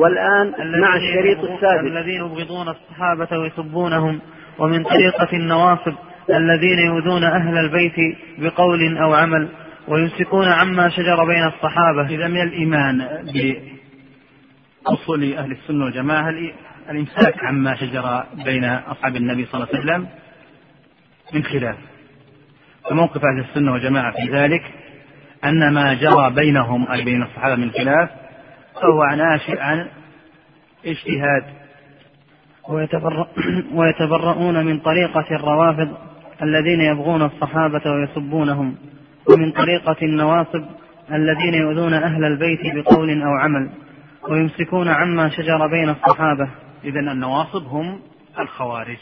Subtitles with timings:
[0.00, 1.86] والآن مع الشريط السادس.
[1.86, 4.20] الذين يبغضون الصحابة ويسبونهم
[4.58, 5.94] ومن طريقة النواصب
[6.30, 9.48] الذين يؤذون أهل البيت بقول أو عمل
[9.88, 12.06] ويمسكون عما شجر بين الصحابة.
[12.06, 13.08] إذا من الإيمان
[14.86, 16.34] بأصول أهل السنة والجماعة
[16.90, 20.08] الإمساك عما شجر بين أصحاب النبي صلى الله عليه وسلم؟
[21.34, 21.76] من خلاف.
[22.90, 24.62] فموقف أهل السنة والجماعة في ذلك
[25.44, 28.23] أن ما جرى بينهم أي بين الصحابة من خلاف
[28.74, 29.88] فهو ناشئ عن
[30.84, 31.44] اجتهاد.
[33.74, 35.96] ويتبرؤون من طريقة الروافض
[36.42, 38.76] الذين يبغون الصحابة ويسبونهم
[39.30, 40.64] ومن طريقة النواصب
[41.12, 43.70] الذين يؤذون أهل البيت بقول أو عمل
[44.28, 46.50] ويمسكون عما شجر بين الصحابة.
[46.84, 48.00] إذا النواصب هم
[48.38, 48.98] الخوارج.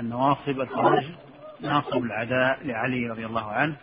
[0.00, 1.04] النواصب الخوارج
[1.60, 3.74] ناصب العداء لعلي رضي الله عنه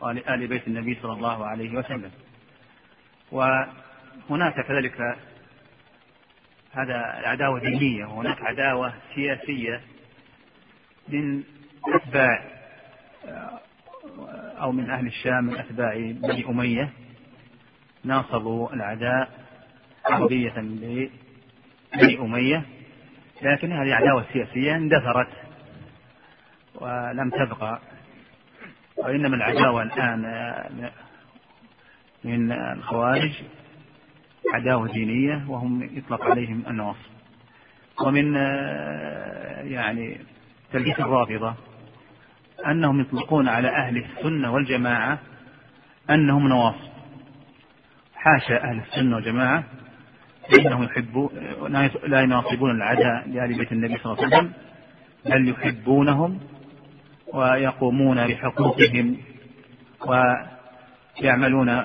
[0.00, 2.10] ولآل بيت النبي صلى الله عليه وسلم.
[3.32, 5.16] وهناك كذلك
[6.72, 9.80] هذا عداوة دينية وهناك عداوة سياسية
[11.08, 11.42] من
[11.94, 12.44] أتباع
[14.60, 16.92] أو من أهل الشام من أتباع بني أمية
[18.04, 19.28] ناصبوا العداء
[20.06, 21.10] عربية لبني
[22.20, 22.62] أمية.
[23.42, 25.28] لكن هذه عداوة سياسية اندثرت
[26.74, 27.80] ولم تبقى
[28.96, 30.90] وإنما العداوة الآن
[32.26, 33.32] من الخوارج
[34.54, 37.10] عداوة دينية وهم يطلق عليهم النواصب
[38.06, 38.34] ومن
[39.72, 40.18] يعني
[40.72, 41.54] تلبيس الرافضة
[42.66, 45.18] أنهم يطلقون على أهل السنة والجماعة
[46.10, 46.90] أنهم نواصب.
[48.14, 49.64] حاشا أهل السنة والجماعة
[50.50, 51.28] فإنهم يحبون
[52.06, 54.52] لا يناصبون العداء لآل بيت النبي صلى الله عليه وسلم
[55.26, 56.40] بل يحبونهم
[57.34, 59.16] ويقومون بحقوقهم
[61.20, 61.82] ويعملون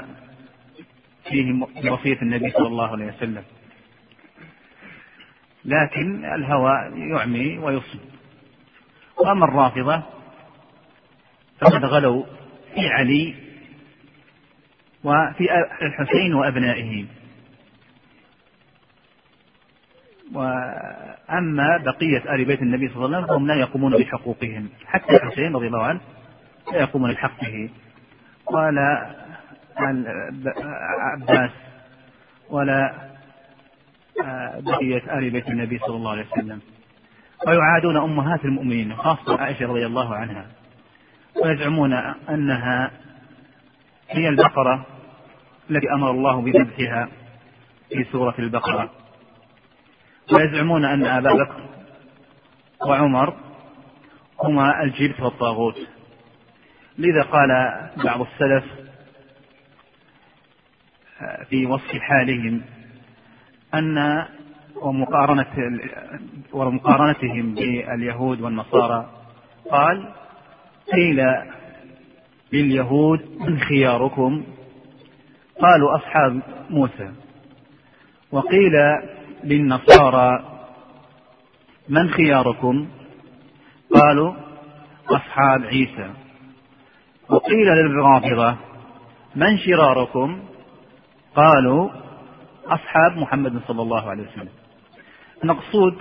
[1.31, 1.53] فيه
[1.89, 3.43] بوصية النبي صلى الله عليه وسلم.
[5.65, 7.99] لكن الهوى يعمي ويصب.
[9.17, 10.03] وأما الرافضة
[11.59, 12.23] فقد غلوا
[12.75, 13.35] في علي
[15.03, 15.47] وفي
[15.81, 17.05] الحسين وأبنائه.
[20.33, 24.69] وأما بقية آل بيت النبي صلى الله عليه وسلم فهم لا يقومون بحقوقهم.
[24.85, 26.01] حتى الحسين رضي الله عنه
[26.73, 27.69] لا يقومون بحقه
[28.51, 29.20] ولا
[30.99, 31.51] عباس
[32.49, 33.11] ولا
[34.57, 36.61] بقية آل بيت النبي صلى الله عليه وسلم.
[37.47, 40.45] ويعادون أمهات المؤمنين خاصة عائشة رضي الله عنها.
[41.43, 41.93] ويزعمون
[42.29, 42.91] أنها
[44.09, 44.85] هي البقرة
[45.69, 47.07] التي أمر الله بذبحها
[47.89, 48.91] في سورة البقرة.
[50.33, 51.61] ويزعمون أن أبا بكر
[52.87, 53.33] وعمر
[54.43, 55.77] هما الجبت والطاغوت.
[56.97, 57.49] لذا قال
[58.03, 58.63] بعض السلف
[61.49, 62.61] في وصف حالهم
[63.73, 64.25] أن
[64.75, 65.79] ومقارنة
[66.53, 69.09] ومقارنتهم باليهود والنصارى
[69.71, 70.13] قال
[70.93, 71.25] قيل
[72.53, 74.43] لليهود من خياركم؟
[75.61, 77.11] قالوا أصحاب موسى.
[78.31, 78.73] وقيل
[79.43, 80.43] للنصارى
[81.89, 82.87] من خياركم؟
[83.93, 84.33] قالوا
[85.09, 86.09] أصحاب عيسى.
[87.29, 88.57] وقيل للرافضة
[89.35, 90.50] من شراركم؟
[91.35, 91.89] قالوا
[92.65, 94.49] أصحاب محمد صلى الله عليه وسلم.
[95.43, 95.97] المقصود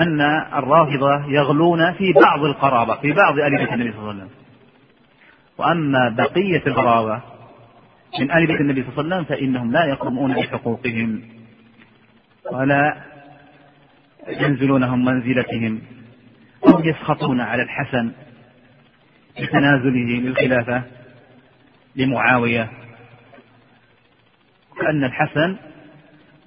[0.00, 0.20] أن
[0.54, 4.30] الرافضة يغلون في بعض القرابة في بعض بيت النبي صلى الله عليه وسلم.
[5.58, 7.20] وأما بقية القرابة
[8.20, 11.22] من آل بيت النبي صلى الله عليه وسلم فإنهم لا يقومون بحقوقهم
[12.52, 13.02] ولا
[14.28, 15.80] ينزلونهم منزلتهم
[16.66, 18.12] هم يسخطون على الحسن
[19.40, 20.82] بتنازله للخلافة
[21.96, 22.70] لمعاوية.
[24.82, 25.56] كأن الحسن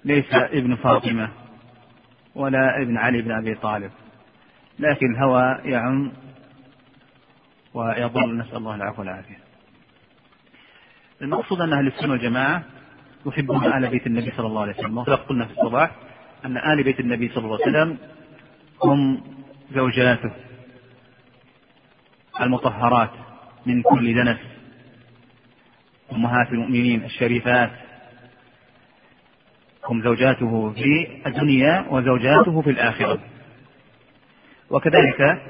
[0.05, 1.29] ليس ابن فاطمة
[2.35, 3.91] ولا ابن علي بن أبي طالب
[4.79, 6.11] لكن الهوى يعم
[7.73, 9.39] ويضل نسأل الله العفو والعافية.
[11.21, 12.63] المقصود أن أهل السنة والجماعة
[13.25, 14.97] يحبون آل بيت النبي صلى الله عليه وسلم.
[14.97, 15.91] وقد قلنا في الصباح
[16.45, 17.97] أن آل بيت النبي صلى الله عليه وسلم
[18.83, 19.23] هم
[19.71, 20.31] زوجاته
[22.41, 23.11] المطهرات
[23.65, 24.39] من كل دنس
[26.11, 27.84] أمهات المؤمنين الشريفات.
[29.89, 33.19] هم زوجاته في الدنيا وزوجاته في الآخرة.
[34.69, 35.41] وكذلك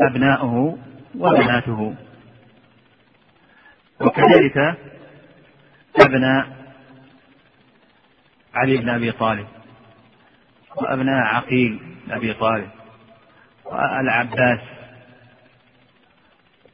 [0.00, 0.78] أبناؤه
[1.18, 1.94] وبناته.
[4.00, 4.76] وكذلك
[6.00, 6.56] أبناء
[8.54, 9.46] علي بن أبي طالب.
[10.76, 12.70] وأبناء عقيل بن أبي طالب.
[13.64, 14.60] والعباس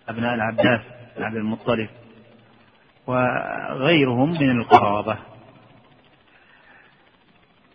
[0.08, 0.80] أبناء العباس
[1.16, 1.88] بن عبد المطلب.
[3.10, 5.16] وغيرهم من القرابة.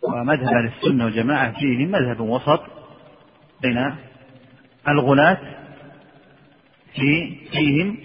[0.04, 2.62] ومذهب السنة والجماعة فيه مذهب وسط
[3.62, 3.96] بين
[4.88, 5.38] الغلاة
[6.96, 7.98] في فيهم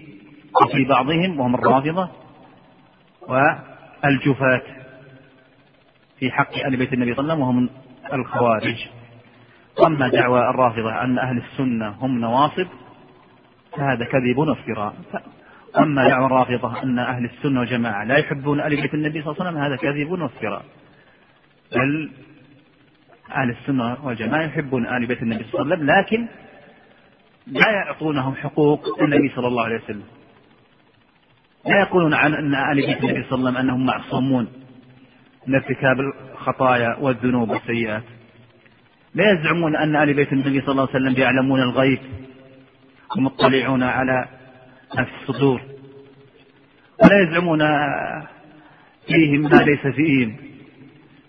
[0.63, 2.09] وفي بعضهم وهم الرافضة
[3.29, 4.63] والجفاة
[6.19, 7.71] في حق أهل بيت النبي صلى الله عليه وسلم وهم
[8.13, 8.77] الخوارج.
[9.87, 12.67] أما دعوى الرافضة أن أهل السنة هم نواصب
[13.77, 14.95] فهذا كذب وافتراء.
[15.79, 19.51] أما دعوى الرافضة أن أهل السنة والجماعة لا يحبون أهل بيت النبي صلى الله عليه
[19.51, 20.65] وسلم هذا كذب وافتراء
[21.73, 22.11] بل
[23.31, 26.29] أهل السنة والجماعة يحبون آل بيت النبي صلى الله عليه وسلم لكن
[27.47, 30.05] لا يعطونهم حقوق النبي صلى الله عليه وسلم.
[31.67, 34.49] لا يقولون عن أن آل بيت النبي صلى الله عليه وسلم أنهم معصومون
[35.47, 36.01] من ارتكاب
[36.33, 38.03] الخطايا والذنوب والسيئات.
[39.15, 41.99] لا يزعمون أن آل بيت النبي صلى الله عليه وسلم يعلمون الغيب
[43.17, 44.29] ومطلعون على
[44.97, 45.61] ما في الصدور
[47.03, 47.61] ولا يزعمون
[49.07, 50.37] فيهم ما ليس فيهم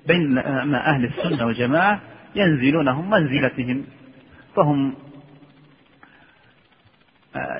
[0.08, 0.38] بين
[0.76, 2.02] أهل السنة والجماعة
[2.36, 3.86] ينزلونهم منزلتهم.
[4.56, 4.94] فهم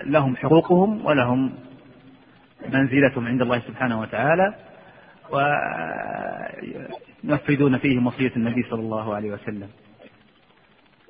[0.06, 1.54] لهم حقوقهم ولهم
[2.70, 4.56] منزلتهم عند الله سبحانه وتعالى.
[7.24, 9.70] وينفذون فيه وصية النبي صلى الله عليه وسلم.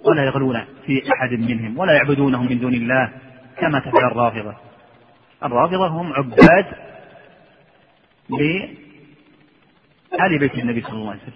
[0.06, 3.14] ولا يغلون في أحد منهم ولا يعبدونهم من دون الله
[3.58, 4.71] كما تفعل الرافضة.
[5.44, 6.66] الرافضة هم عباد
[8.30, 8.78] لآل
[10.40, 11.34] بيت النبي صلى الله عليه وسلم.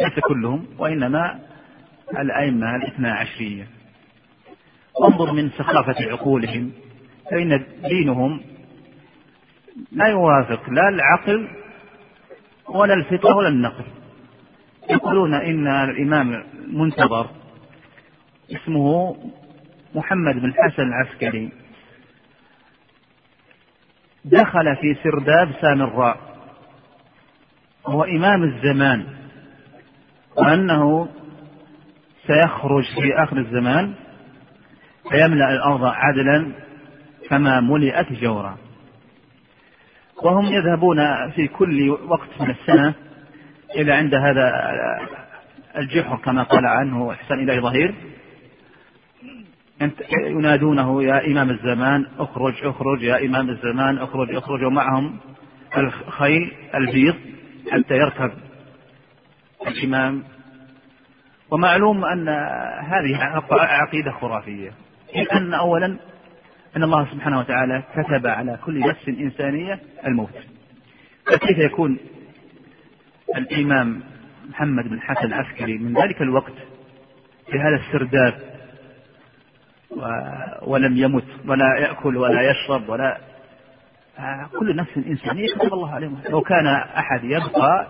[0.00, 1.40] ليس كلهم وإنما
[2.18, 3.66] الأئمة الاثنا عشرية.
[5.04, 6.72] انظر من سخافة عقولهم
[7.30, 8.40] فإن دينهم
[9.92, 11.48] لا يوافق لا العقل
[12.68, 13.84] ولا الفطرة ولا النقل.
[14.90, 17.30] يقولون إن الإمام المنتظر
[18.52, 19.16] اسمه
[19.94, 21.52] محمد بن حسن العسكري.
[24.24, 26.16] دخل في سرداب سامراء
[27.84, 29.06] وهو إمام الزمان.
[30.36, 31.08] وأنه
[32.26, 33.94] سيخرج في آخر الزمان
[35.10, 36.52] فيملأ الأرض عدلا
[37.28, 38.56] كما ملئت جورا.
[40.22, 42.94] وهم يذهبون في كل وقت من السنة
[43.76, 44.52] إلى عند هذا
[45.76, 47.94] الجحر كما قال عنه إحسان إلهي ظهير.
[50.26, 55.18] ينادونه يا إمام الزمان اخرج اخرج يا إمام الزمان اخرج اخرج ومعهم
[55.76, 57.14] الخيل البيض
[57.70, 58.32] حتى يركب
[59.66, 60.22] الإمام
[61.50, 62.28] ومعلوم أن
[62.78, 63.16] هذه
[63.52, 64.72] عقيدة خرافية.
[65.16, 65.96] لأن أولا
[66.76, 70.34] أن الله سبحانه وتعالى كتب على كل نفس إنسانية الموت.
[71.26, 71.98] فكيف يكون
[73.36, 74.02] الإمام
[74.50, 76.54] محمد بن حسن العسكري من ذلك الوقت
[77.50, 78.49] في هذا السرداب
[80.62, 83.18] ولم يمت ولا يأكل ولا يشرب ولا
[84.58, 86.66] كل نفس إنسانية كتب الله عليه لو كان
[86.96, 87.86] أحد يبقى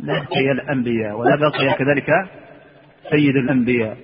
[0.00, 2.10] لا بقي الأنبياء ولا بقي كذلك
[3.10, 3.96] سيد الأنبياء.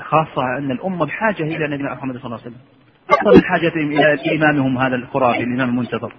[0.00, 2.60] خاصة أن الأمة بحاجة إلى نبينا محمد صلى الله عليه وسلم.
[3.10, 6.12] أكثر من حاجتهم إلى إمامهم هذا الخرافي الإمام المنتظر.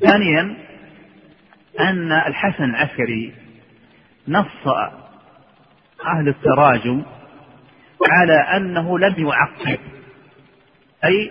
[0.00, 0.56] ثانيا
[1.80, 3.34] أن الحسن العسكري
[4.28, 4.68] نص
[6.06, 7.02] أهل التراجم
[8.08, 9.78] على أنه لم يعقب
[11.04, 11.30] أي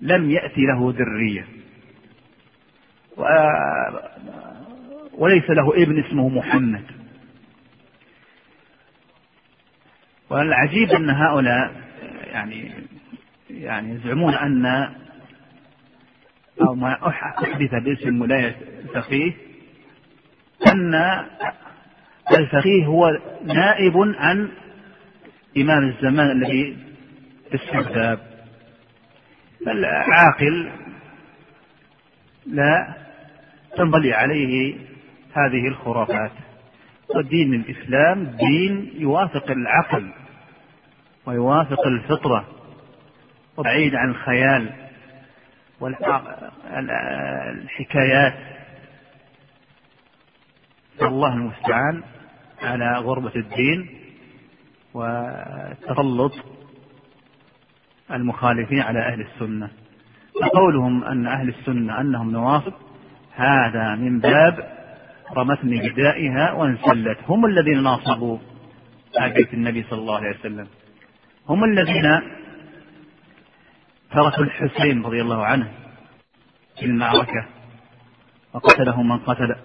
[0.00, 1.46] لم يأتي له ذرية.
[5.18, 6.84] وليس له ابن اسمه محمد.
[10.30, 11.72] والعجيب أن هؤلاء
[12.26, 12.70] يعني
[13.50, 14.66] يعني يزعمون أن
[16.60, 19.32] أو ما أحدث باسم ولاية الفقيه
[20.72, 20.94] أن
[22.38, 24.48] الفقيه هو نائب عن
[25.56, 26.76] إمام الزمان الذي
[27.50, 28.18] في السرداب
[29.66, 30.70] فالعاقل
[32.46, 32.94] لا
[33.76, 34.74] تنطلي عليه
[35.32, 36.32] هذه الخرافات.
[37.16, 40.12] ودين الإسلام دين يوافق العقل
[41.26, 42.48] ويوافق الفطرة
[43.56, 44.70] وبعيد عن الخيال
[47.90, 48.34] والحكايات.
[51.02, 52.02] الله المستعان
[52.62, 54.03] على غربة الدين.
[54.94, 56.32] وتسلط
[58.10, 59.70] المخالفين على أهل السنة.
[60.42, 62.72] فقولهم أن أهل السنة أنهم نواصب
[63.34, 64.74] هذا من باب
[65.36, 68.38] رمتني بدائها وانسلت هم الذين ناصبوا
[69.34, 70.66] بيت النبي صلى الله عليه وسلم.
[71.48, 72.20] هم الذين
[74.10, 75.68] تركوا الحسين رضي الله عنه
[76.78, 77.46] في المعركة
[78.54, 79.56] وقتله من قتل.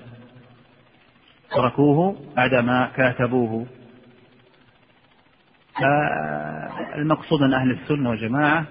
[1.51, 3.67] تركوه بعدما كاتبوه.
[5.75, 8.65] فالمقصود أن أهل السنة والجماعة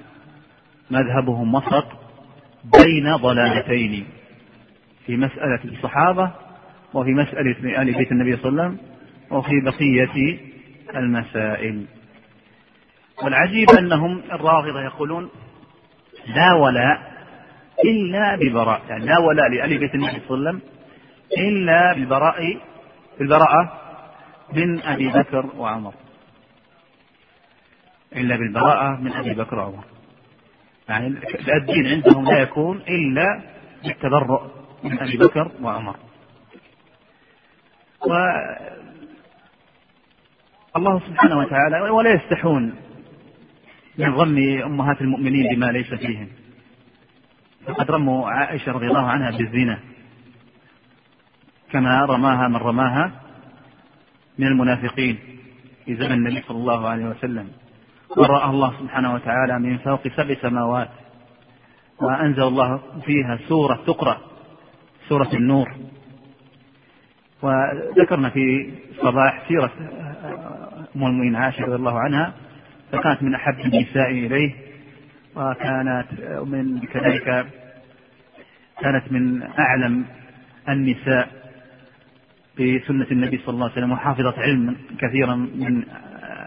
[0.91, 1.87] مذهبهم وسط
[2.65, 4.07] بين ضلالتين
[5.07, 6.31] في مسألة الصحابة
[6.95, 8.89] وفي مسألة آل بيت النبي صلى الله عليه وسلم
[9.31, 10.39] وفي بقية
[10.97, 11.85] المسائل.
[13.23, 15.29] والعجيب أنهم الرافضة يقولون
[16.37, 17.13] لا ولاء
[17.85, 20.61] إلا ببراء يعني لا ولاء لآل بيت النبي صلى الله عليه وسلم
[21.39, 22.59] إلا بالبراء
[23.19, 23.73] بالبراءة
[24.53, 25.95] من أبي بكر وعمر.
[28.17, 29.85] إلا بالبراءة من أبي بكر وعمر.
[30.89, 31.07] يعني
[31.61, 33.43] الدين عندهم لا يكون إلا
[33.85, 34.43] بالتبرؤ
[34.85, 35.97] من أبي بكر وعمر.
[38.07, 38.13] و
[40.77, 42.75] الله سبحانه وتعالى ولا يستحون
[43.99, 46.29] من ظن أمهات المؤمنين بما ليس فيهم.
[47.67, 49.79] فقد رموا عائشة رضي الله عنها بالزنا.
[51.71, 53.13] كما رماها من رماها
[54.39, 55.19] من المنافقين
[55.85, 57.51] في زمن النبي صلى الله عليه وسلم.
[58.17, 60.89] ورأى الله سبحانه وتعالى من فوق سبع سماوات.
[62.01, 64.19] وأنزل الله فيها سورة تقرأ
[65.09, 65.69] سورة النور.
[67.43, 69.73] وذكرنا في الصباح سيرة
[70.97, 72.33] أم المؤمنين عائشة رضي الله عنها
[72.93, 74.55] فكانت من أحب النساء إليه
[75.37, 76.07] وكانت
[76.45, 77.47] من كذلك
[78.81, 80.05] كانت من أعلم
[80.69, 81.29] النساء
[82.55, 85.83] بسنة النبي صلى الله عليه وسلم وحافظة علم كثيرا من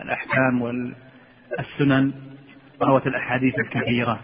[0.01, 0.61] الأحكام
[1.57, 2.13] والسنن
[2.81, 4.19] وروت الأحاديث الكثيرة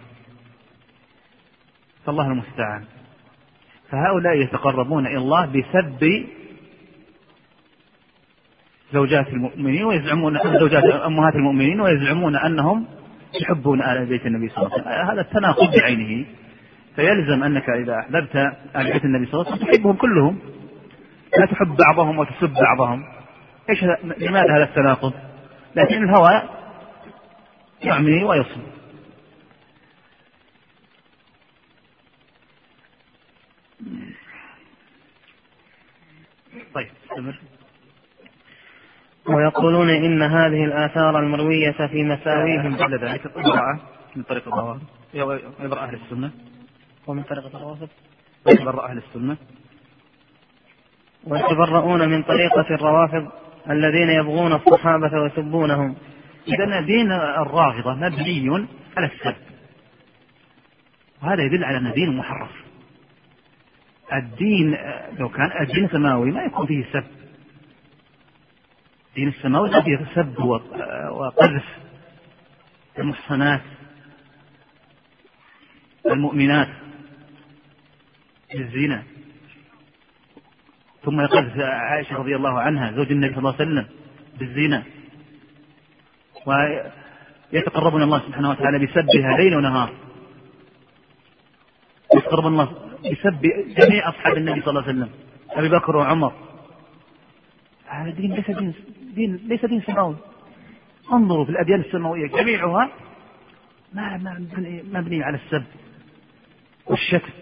[2.06, 2.84] فالله المستعان.
[3.90, 6.26] فهؤلاء يتقربون إلى الله بسب
[8.92, 12.86] زوجات المؤمنين ويزعمون زوجات أمهات المؤمنين ويزعمون أنهم
[13.42, 15.10] يحبون آل بيت النبي صلى الله عليه وسلم.
[15.10, 16.26] هذا التناقض بعينه.
[16.96, 18.36] فيلزم أنك إذا أحببت
[18.76, 20.38] آل بيت النبي صلى الله عليه وسلم تحبهم كلهم.
[21.38, 23.04] لا تحب بعضهم وتسب بعضهم.
[23.70, 23.84] إيش
[24.18, 25.12] لماذا هذا التناقض؟
[25.76, 26.57] لكن الهوى
[27.82, 28.62] يعمي ويصم
[36.74, 37.38] طيب استمر.
[39.26, 42.76] ويقولون إن هذه الآثار المروية في مساويهم.
[42.76, 43.80] بعد ذلك الإبراءة
[44.16, 44.82] من طريق الروافض.
[45.60, 46.30] إبراء أهل السنة.
[47.06, 47.88] ومن طريق الروافض.
[48.46, 49.36] إبراء أهل السنة.
[51.24, 53.32] ويتبرؤون من طريقة الروافض
[53.70, 55.96] الذين يبغون الصحابة ويسبونهم.
[56.48, 59.36] إذا دين الرافضة مبني على السب.
[61.22, 62.50] وهذا يدل على أن دين محرف.
[64.12, 64.76] الدين
[65.18, 67.04] لو كان الدين السماوي ما يكون فيه سب.
[69.08, 70.38] الدين السماوي فيه سب
[71.10, 71.64] وقذف.
[72.98, 73.60] المحصنات
[76.06, 76.68] المؤمنات
[78.54, 79.02] بالزنا
[81.04, 83.86] ثم يقذف عائشة رضي الله عنها زوج النبي صلى الله عليه وسلم
[84.38, 84.82] بالزنا.
[86.46, 89.92] ويتقربون الله سبحانه وتعالى بسبها ليل ونهار.
[92.14, 92.64] يتقربون الله
[93.12, 93.40] بسب
[93.78, 95.10] جميع أصحاب النبي صلى الله عليه وسلم.
[95.50, 96.32] أبي بكر وعمر.
[97.86, 98.74] هذا دين ليس دين,
[99.14, 100.16] دين ليس دين سماوي.
[101.12, 102.90] انظروا في الأديان السماوية جميعها
[103.92, 104.38] ما
[104.92, 105.64] مبني على السب
[106.86, 107.32] والشتم.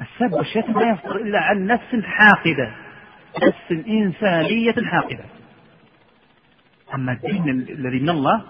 [0.00, 2.74] السب والشتم لا يصدر إلا عن نفس حاقدة.
[3.42, 5.24] نفس إنسانية حاقدة.
[6.94, 8.42] أما الدين الذي من الله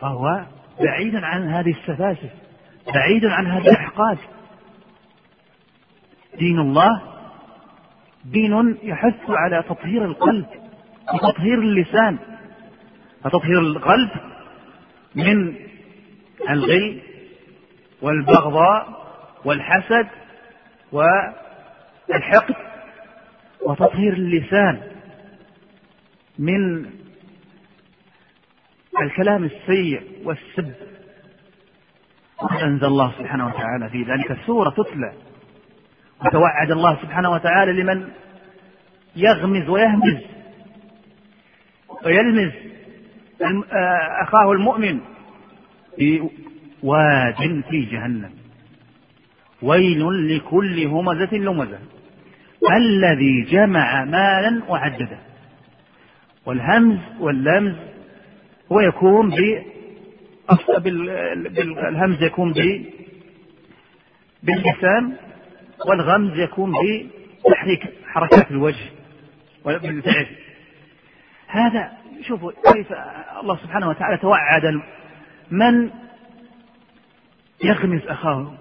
[0.00, 0.46] فهو
[0.80, 2.30] بعيد عن هذه السفاسف
[2.94, 4.18] بعيد عن هذه الأحقاد.
[6.38, 7.02] دين الله
[8.24, 10.46] دين يحث على تطهير القلب
[11.14, 12.18] وتطهير اللسان
[13.24, 14.10] وتطهير القلب
[15.14, 15.54] من
[16.50, 17.00] الغل
[18.02, 19.06] والبغضاء
[19.44, 20.06] والحسد
[20.92, 22.54] والحقد
[23.66, 24.80] وتطهير اللسان
[26.38, 26.86] من
[29.02, 30.72] الكلام السيء والسب.
[32.62, 35.12] أنزل الله سبحانه وتعالى في ذلك السورة تتلى.
[36.26, 38.08] وتوعد الله سبحانه وتعالى لمن
[39.16, 40.22] يغمز ويهمز
[42.04, 42.52] ويلمز
[43.42, 45.00] آه، أخاه المؤمن
[45.96, 46.30] في
[46.82, 48.30] واد في جهنم.
[49.62, 51.78] ويل لكل همزة لمزة.
[52.76, 55.18] الذي جمع مالا وعدده.
[56.46, 57.74] والهمز واللمز
[58.72, 59.62] هو يكون ب
[60.78, 62.86] بالهمز يكون ب
[64.42, 65.16] باللسان
[65.86, 66.72] والغمز يكون
[67.46, 68.90] بتحريك حركات الوجه
[69.64, 70.26] بالفعل
[71.46, 71.92] هذا
[72.28, 72.92] شوفوا كيف
[73.42, 74.80] الله سبحانه وتعالى توعد
[75.50, 75.90] من
[77.64, 78.54] يغمز أخاه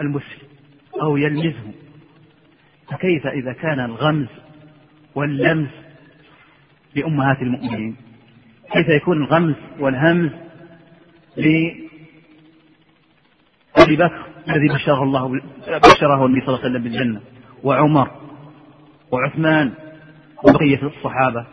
[0.00, 0.48] المسلم
[1.02, 1.72] أو يلمزه.
[2.90, 4.26] فكيف إذا كان الغمز
[5.14, 5.70] واللمس
[6.94, 7.96] لأمهات المؤمنين؟
[8.76, 10.30] كيف يكون الغمز والهمز
[13.78, 17.20] وأبي بكر الذي بشره الله بشره النبي صلى الله عليه وسلم بالجنة
[17.62, 18.10] وعمر
[19.10, 19.72] وعثمان
[20.44, 21.46] وبقية الصحابة.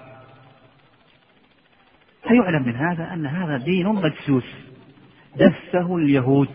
[2.27, 4.45] فيعلم من هذا أن هذا دين مدسوس
[5.35, 6.47] دسه اليهود.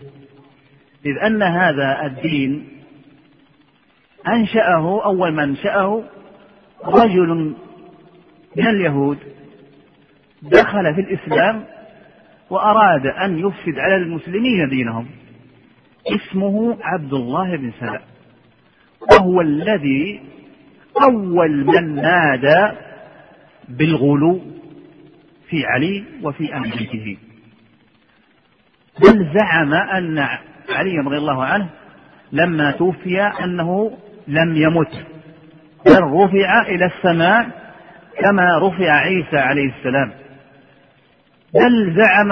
[1.05, 2.67] إذ أن هذا الدين
[4.27, 6.03] أنشأه أول من أنشأه
[6.85, 7.55] رجل
[8.55, 9.17] من اليهود
[10.41, 11.63] دخل في الإسلام
[12.49, 15.07] وأراد أن يفسد على المسلمين دينهم.
[16.07, 18.01] اسمه عبد الله بن سلام.
[19.11, 20.21] وهو الذي
[21.09, 22.75] أول من نادى
[23.69, 24.41] بالغلو
[25.49, 27.17] في علي وفي بيته
[29.01, 30.19] بل زعم أن
[30.69, 31.69] علي رضي الله عنه
[32.31, 35.05] لما توفي أنه لم يمت.
[35.85, 37.49] بل رفع إلى السماء
[38.19, 40.11] كما رفع عيسى عليه السلام.
[41.53, 42.31] بل زعم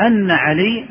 [0.00, 0.88] أن علي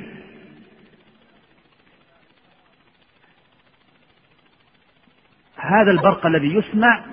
[5.55, 7.05] هذا البرق الذي يسمع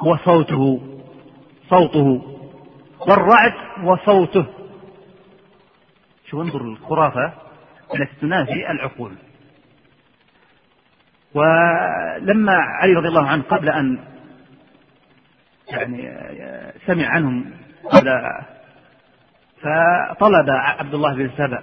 [0.00, 0.80] هو صوته
[1.70, 2.30] صوته.
[3.00, 4.46] والرعد هو صوته.
[6.26, 7.32] شو انظر الخرافة
[7.94, 9.14] التي تنافي العقول.
[11.34, 14.04] ولما علي رضي الله عنه قبل أن
[15.68, 16.12] يعني
[16.86, 18.22] سمع عنهم قبل
[19.60, 21.62] فطلب عبد الله بن سبأ.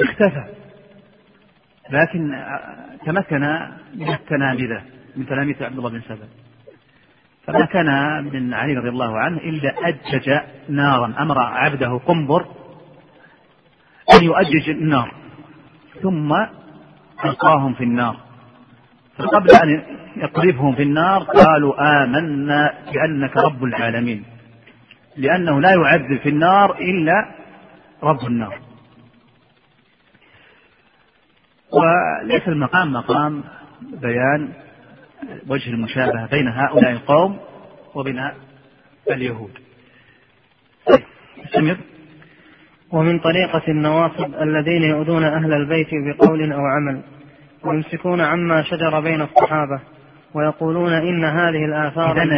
[0.00, 0.44] اختفى.
[1.90, 2.44] لكن
[3.06, 3.40] تمكن
[3.94, 4.82] من التلامذة
[5.16, 6.28] من تلاميذ عبد الله بن سبأ.
[7.46, 12.46] فما كان من علي رضي الله عنه إلا أجج نارا أمر عبده قنبر
[14.14, 15.14] أن يؤجج النار
[16.02, 16.32] ثم
[17.24, 18.23] ألقاهم في النار.
[19.18, 19.82] فقبل أن
[20.16, 24.24] يقذفهم في النار قالوا آمنا بأنك رب العالمين
[25.16, 27.34] لأنه لا يعذب في النار إلا
[28.02, 28.58] رب النار.
[31.72, 33.44] وليس المقام مقام
[33.82, 34.48] بيان
[35.48, 37.38] وجه المشابهة بين هؤلاء القوم
[37.94, 38.30] وبين
[39.10, 39.50] اليهود.
[41.44, 41.76] استمر
[42.90, 47.02] ومن طريقة النواصب الذين يؤذون أهل البيت بقول أو عمل.
[47.64, 49.80] ويمسكون عما شجر بين الصحابة
[50.34, 52.30] ويقولون إن هذه الآثار إذن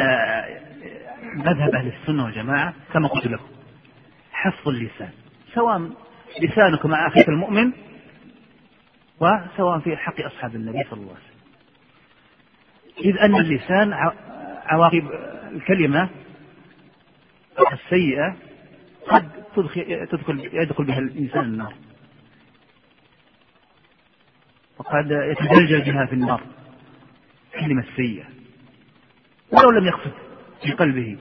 [1.34, 3.46] مذهب أهل السنة والجماعة كما قلت لكم
[4.32, 5.10] حفظ اللسان
[5.54, 5.90] سواء
[6.42, 7.72] لسانك مع أخيك المؤمن
[9.20, 11.36] وسواء في حق أصحاب النبي صلى الله عليه وسلم.
[13.04, 13.92] إذ أن اللسان
[14.66, 15.10] عواقب
[15.52, 16.08] الكلمة
[17.72, 18.36] السيئة
[19.08, 21.74] قد تدخل, تدخل يدخل بها الإنسان النار.
[24.78, 26.42] وقد يتجلجل بها في النار.
[27.60, 28.24] كلمة سيئة.
[29.52, 30.12] ولو لم يقصد
[30.62, 31.18] في قلبه.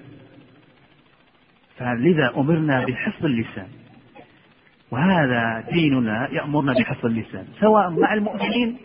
[1.77, 3.67] فلذا أمرنا بحفظ اللسان.
[4.91, 7.47] وهذا ديننا يأمرنا بحفظ اللسان.
[7.59, 8.77] سواء مع المؤمنين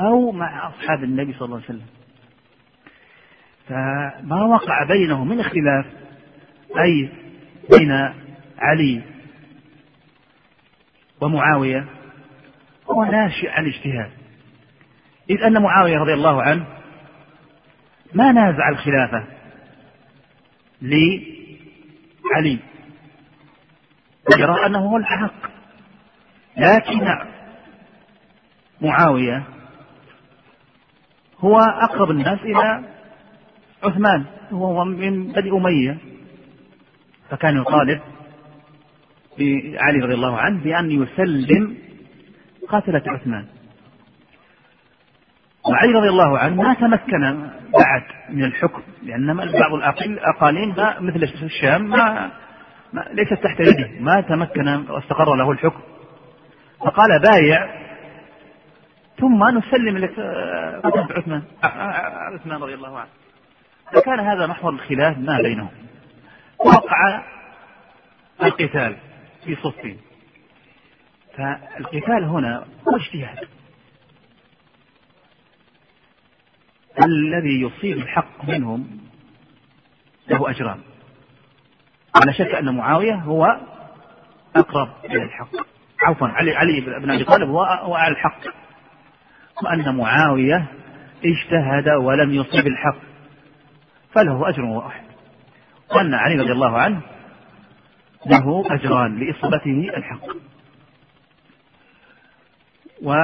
[0.00, 1.86] أو مع أصحاب النبي صلى الله عليه وسلم.
[3.68, 5.86] فما وقع بينهم من اختلاف
[6.78, 7.08] أي
[7.78, 7.92] بين
[8.58, 9.02] علي
[11.20, 11.86] ومعاوية
[12.90, 14.10] هو ناشئ عن اجتهاد
[15.30, 16.66] إذ أن معاوية رضي الله عنه
[18.14, 19.24] ما نازع الخلافة
[20.82, 22.58] لعلي.
[24.38, 25.50] يرى أنه هو الحق.
[26.56, 27.18] لكن
[28.80, 29.44] معاوية
[31.38, 32.84] هو أقرب الناس إلى
[33.82, 35.98] عثمان وهو من بني أمية.
[37.30, 38.00] فكان يطالب
[39.78, 41.89] علي رضي الله عنه بأن يسلم
[42.70, 43.46] قاتلة عثمان.
[45.68, 49.74] وعلي رضي الله عنه ما تمكن بعد من الحكم لأن بعض
[50.06, 52.30] الأقاليم مثل الشام ما,
[52.92, 55.80] ما ليست تحت يده ما تمكن واستقر له الحكم.
[56.80, 57.80] فقال بايع
[59.18, 60.20] ثم نسلم لك
[60.84, 61.42] قتلة عثمان.
[61.62, 63.08] عثمان رضي الله عنه.
[63.92, 65.70] فكان هذا محور الخلاف ما بينهم.
[66.58, 67.22] وقع
[68.42, 68.96] القتال
[69.44, 69.98] في صفين.
[71.36, 73.48] فالقتال هنا هو اجتهاد.
[77.04, 79.00] الذي يصيب الحق منهم
[80.28, 80.80] له أجران.
[82.16, 83.60] ولا شك أن معاوية هو
[84.56, 85.50] أقرب إلى الحق.
[86.02, 88.40] عفوا علي علي بن أبي طالب هو على الحق.
[89.64, 90.66] وأن معاوية
[91.24, 92.98] اجتهد ولم يصيب الحق
[94.12, 95.04] فله أجر واحد.
[95.94, 97.00] وأن علي رضي الله عنه
[98.26, 100.49] له أجران لإصابته الحق.
[103.02, 103.14] و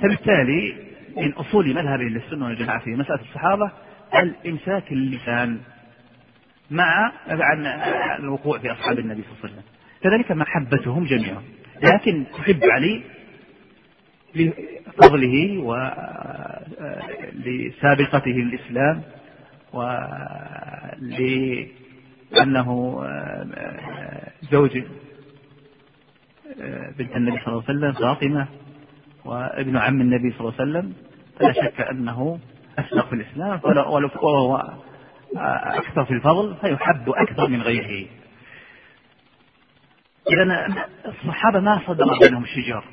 [0.00, 0.74] فبالتالي
[1.16, 3.70] من أصول مذهب السنة والجماعة في مسألة الصحابة
[4.14, 5.58] الإمساك اللسان
[6.70, 7.66] مع عن
[8.20, 9.62] الوقوع في أصحاب النبي صلى الله عليه وسلم.
[10.02, 11.42] كذلك محبتهم جميعا.
[11.82, 13.02] لكن تحب علي
[14.34, 15.58] لفضله
[17.34, 19.02] ولسابقته للإسلام
[22.32, 22.98] ولأنه
[24.50, 24.82] زوج
[26.98, 28.48] بنت النبي صلى الله عليه وسلم فاطمة
[29.24, 30.94] وابن عم النبي صلى الله عليه وسلم.
[31.38, 32.38] فلا شك أنه
[32.78, 33.60] أسبق في الإسلام
[34.22, 34.74] وهو
[35.36, 38.08] أكثر في الفضل فيحب أكثر من غيره.
[40.30, 40.66] إذا
[41.06, 42.84] الصحابة ما صدر بينهم شجار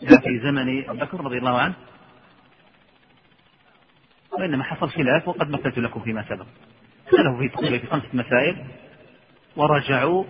[0.00, 1.74] في زمن أبي بكر رضي الله عنه.
[4.38, 6.46] وإنما حصل خلاف وقد مثلت لكم فيما سبق.
[7.06, 8.56] اختلفوا في في خمسة مسائل.
[9.56, 10.24] ورجعوا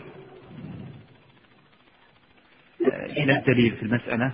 [2.90, 4.32] إلى الدليل في المسألة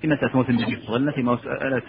[0.00, 1.82] في مسألة موت النبي صلى الله عليه وسلم في مسألة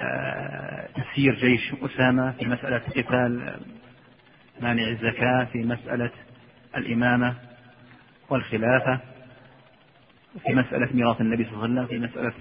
[0.00, 3.56] آه، تسيير جيش أسامة في مسألة قتال
[4.60, 6.10] مانع الزكاة في مسألة
[6.76, 7.34] الإمامة
[8.30, 9.00] والخلافة
[10.46, 12.32] في مسألة ميراث النبي صلى الله عليه وسلم في مسألة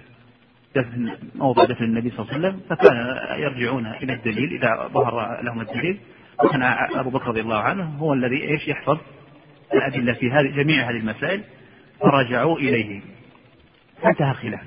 [0.76, 5.62] دفن موضع دفن النبي صلى الله عليه وسلم فكان يرجعون إلى الدليل إذا ظهر لهم
[5.62, 6.00] الدليل
[6.44, 6.64] وكان
[6.96, 8.98] أبو بكر رضي الله عنه هو الذي إيش يحفظ
[9.74, 11.44] الأدلة في هذه جميع هذه المسائل
[12.02, 13.02] فرجعوا إليه.
[14.02, 14.64] فانتهى الخلاف.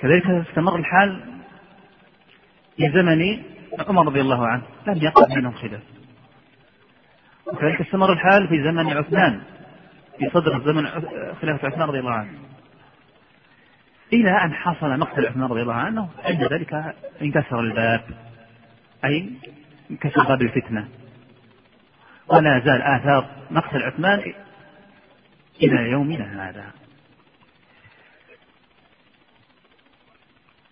[0.00, 1.24] كذلك استمر الحال
[2.76, 3.42] في زمن
[3.88, 4.62] عمر رضي الله عنه.
[4.86, 5.82] لم يقع بينهم خلاف.
[7.46, 9.42] وكذلك استمر الحال في زمن عثمان.
[10.18, 10.90] في صدر زمن
[11.40, 12.38] خلافة عثمان رضي الله عنه.
[14.12, 18.04] إلى أن حصل مقتل عثمان رضي الله عنه عند ذلك انكسر الباب.
[19.04, 19.32] أي
[19.90, 20.88] انكسر باب الفتنة.
[22.28, 24.32] ولا زال آثار مقتل عثمان
[25.60, 26.72] إلى يومنا هذا.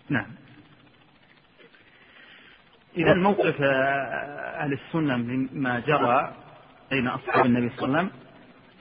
[0.09, 0.27] نعم.
[2.97, 6.35] إذا موقف أهل السنة مما جرى
[6.91, 8.21] بين أصحاب النبي صلى الله عليه وسلم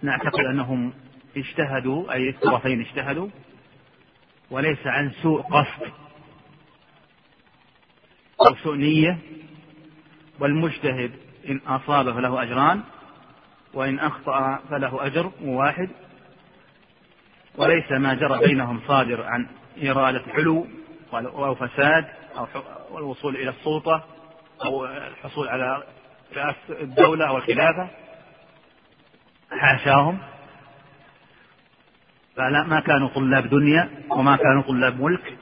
[0.01, 0.93] نعتقد أنهم
[1.37, 3.29] اجتهدوا أي الطرفين اجتهدوا
[4.51, 5.91] وليس عن سوء قصد
[8.47, 9.17] أو سوء نية
[10.39, 11.11] والمجتهد
[11.49, 12.83] إن أصاب فله أجران
[13.73, 15.89] وإن أخطأ فله أجر واحد
[17.55, 19.47] وليس ما جرى بينهم صادر عن
[19.83, 20.67] إرادة علو
[21.13, 22.05] أو فساد
[22.37, 24.03] أو الوصول إلى السلطة
[24.65, 25.83] أو الحصول على
[26.35, 27.89] رئاسة الدولة أو الخلافة.
[29.51, 30.19] حاشاهم.
[32.35, 35.37] فلا ما كانوا طلاب دنيا وما كانوا طلاب ملك.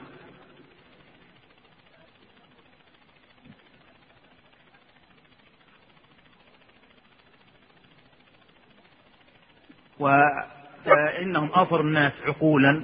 [10.00, 12.82] وإنهم أفر الناس عقولا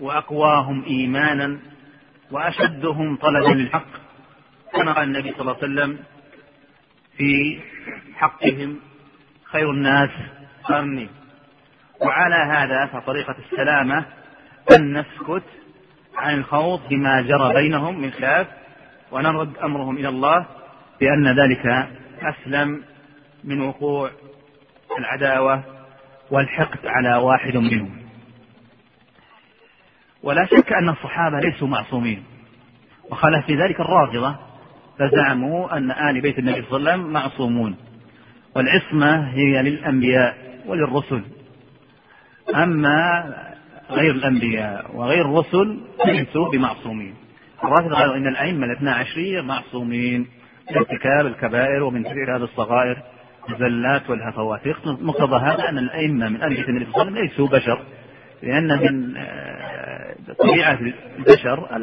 [0.00, 1.58] وأقواهم إيمانا
[2.30, 3.86] وأشدهم طلبا للحق
[4.72, 5.98] كما قال النبي صلى الله عليه وسلم
[7.16, 7.60] في
[8.14, 8.80] حقهم
[9.44, 10.10] خير الناس
[10.64, 11.08] قرني
[12.00, 14.04] وعلى هذا فطريقة السلامة
[14.76, 15.44] أن نسكت
[16.16, 18.46] عن الخوض بما جرى بينهم من خلاف
[19.12, 20.46] ونرد أمرهم إلى الله
[21.00, 21.88] بأن ذلك
[22.22, 22.82] أسلم
[23.44, 24.10] من وقوع
[24.98, 25.79] العداوة
[26.30, 27.90] والحقد على واحد منهم.
[30.22, 32.22] ولا شك أن الصحابة ليسوا معصومين.
[33.10, 34.36] وخالف في ذلك الرافضة
[34.98, 37.76] فزعموا أن آل بيت النبي صلى الله عليه وسلم معصومون.
[38.56, 41.22] والعصمة هي للأنبياء وللرسل.
[42.54, 43.24] أما
[43.90, 47.14] غير الأنبياء وغير الرسل ليسوا بمعصومين.
[47.64, 50.26] الرافضة قالوا إن الأئمة الاثنا عشرية معصومين.
[50.70, 53.02] من ارتكاب الكبائر ومن ارتكاب الصغائر.
[53.52, 54.60] الزلات والهفوات.
[54.86, 57.82] مقتضى هذا أن الأئمة من بيت النبي صلى الله عليه وسلم ليسوا بشر.
[58.42, 60.78] لأن من آه، طبيعة
[61.18, 61.76] البشر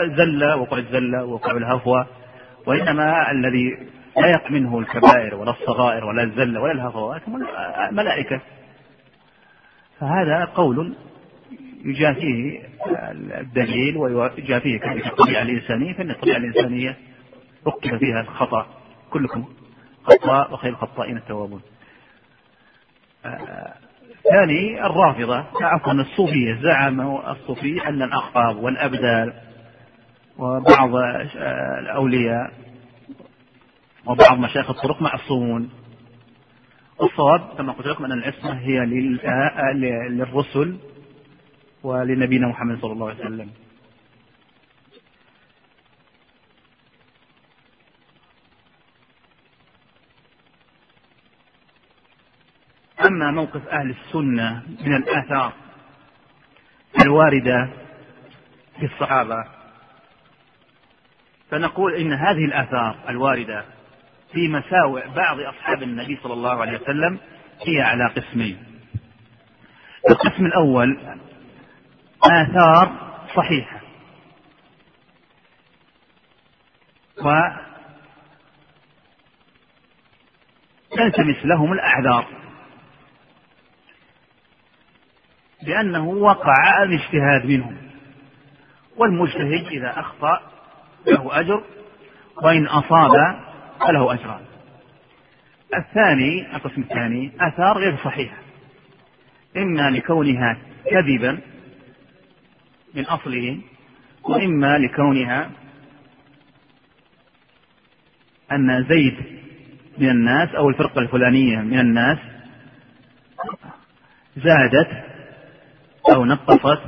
[0.00, 2.06] الزلة وقوع الزلة وقوع الهفوة
[2.66, 3.78] وإنما الذي
[4.16, 7.42] لا يقع منه الكبائر ولا الصغائر ولا الزلة ولا الهفوات هم
[7.90, 8.40] الملائكة.
[10.00, 10.94] فهذا قول
[11.84, 12.60] يجافيه
[13.40, 16.96] الدليل ويجافيه الطبيعة الإنسانية فإن الطبيعة الإنسانية
[17.66, 18.66] ركب فيها الخطأ
[19.10, 19.44] كلكم.
[20.04, 21.62] خطاء وخير الخطائين التوابون.
[23.24, 23.74] آه،
[24.30, 25.44] ثاني الرافضة.
[25.60, 29.32] عفوا الصوفية زعموا الصوفية أن الأخطاب والأبدال
[30.38, 32.52] وبعض آه، الأولياء
[34.06, 35.70] وبعض مشايخ الطرق معصومون.
[37.02, 39.72] الصواب كما قلت لكم أن العصمة هي آه،
[40.08, 40.76] للرسل
[41.82, 43.50] ولنبينا محمد صلى الله عليه وسلم.
[53.12, 55.52] أما موقف أهل السنة من الآثار
[57.02, 57.70] الواردة
[58.78, 59.44] في الصحابة
[61.50, 63.64] فنقول إن هذه الآثار الواردة
[64.32, 67.18] في مساوئ بعض أصحاب النبي صلى الله عليه وسلم
[67.66, 68.64] هي على قسمين.
[70.10, 71.16] القسم الأول
[72.24, 72.92] آثار
[73.36, 73.80] صحيحة.
[77.24, 77.30] و
[80.96, 82.41] تلتمس لهم الأعذار
[85.66, 87.76] لأنه وقع الاجتهاد منهم.
[88.96, 90.40] والمجتهد إذا أخطأ
[91.06, 91.62] له أجر
[92.42, 93.10] وإن أصاب
[93.80, 94.40] فله أجران.
[95.76, 98.36] الثاني القسم الثاني آثار غير صحيحة.
[99.56, 100.58] إما لكونها
[100.90, 101.38] كذبا
[102.94, 103.60] من أصله
[104.24, 105.50] وإما لكونها
[108.52, 109.16] أن زيد
[109.98, 112.18] من الناس أو الفرقة الفلانية من الناس
[114.36, 115.11] زادت
[116.10, 116.80] أو نقصت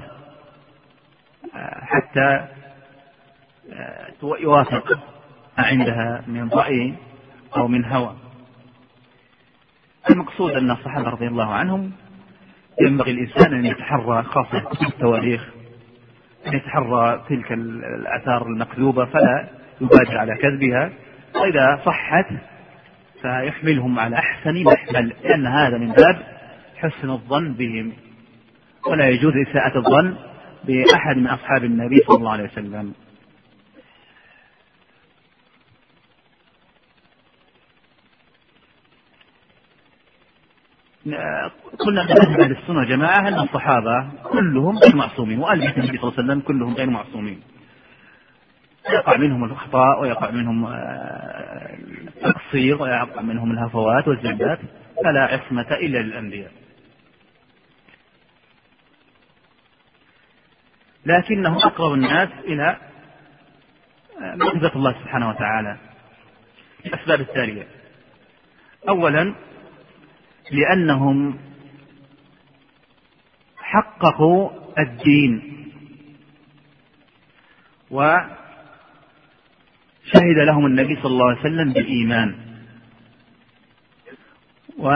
[1.83, 2.47] حتى
[4.23, 4.99] يوافق
[5.59, 6.95] عندها من رأي
[7.57, 8.17] أو من هوى.
[10.11, 11.93] المقصود أن الصحابة رضي الله عنهم
[12.81, 15.49] ينبغي الإنسان أن يتحرى خاصة في التواريخ
[16.47, 19.49] أن يتحرى تلك الآثار المكذوبة فلا
[19.81, 20.91] يبادر على كذبها.
[21.35, 22.27] وإذا صحت
[23.23, 26.23] فيحملهم على أحسن محمل لأن هذا من باب
[26.77, 27.93] حسن الظن بهم.
[28.87, 30.17] ولا يجوز إساءة الظن
[30.65, 32.95] بأحد من أصحاب النبي صلى الله عليه وسلم.
[41.79, 46.25] قلنا من أهل السنة والجماعة أن الصحابة كلهم غير معصومين وآل النبي صلى الله عليه
[46.25, 47.41] وسلم كلهم غير معصومين.
[48.93, 51.79] يقع منهم الأخطاء ويقع منهم آه،
[52.17, 54.59] التقصير ويقع منهم الهفوات والزلات
[55.05, 56.51] فلا عصمة إلا للأنبياء.
[61.07, 62.77] لكنهم أقرب الناس إلى
[64.21, 65.79] معجزة الله سبحانه وتعالى.
[66.87, 67.67] الأسباب التالية.
[68.89, 69.35] أولا
[70.51, 71.39] لأنهم
[73.57, 75.65] حققوا الدين
[77.91, 78.29] وشهد
[80.37, 82.35] لهم النبي صلى الله عليه وسلم بالإيمان.
[84.79, 84.91] و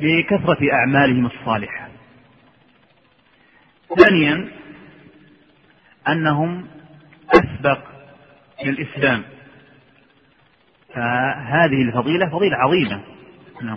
[0.00, 1.95] بكثرة أعمالهم الصالحة.
[3.98, 4.48] ثانيا
[6.08, 6.66] أنهم
[7.30, 7.78] أسبق
[8.64, 9.22] للإسلام.
[10.94, 13.00] فهذه الفضيلة فضيلة عظيمة.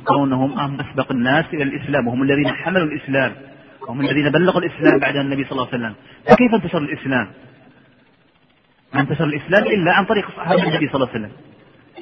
[0.05, 3.35] كونهم هم أسبق الناس إلى الإسلام وهم الذين حملوا الإسلام
[3.81, 5.95] وهم الذين بلغوا الإسلام بعد النبي صلى الله عليه وسلم.
[6.25, 7.31] فكيف انتشر الإسلام؟
[8.93, 11.31] ما انتشر الإسلام إلا عن طريق صحابة النبي صلى الله عليه وسلم.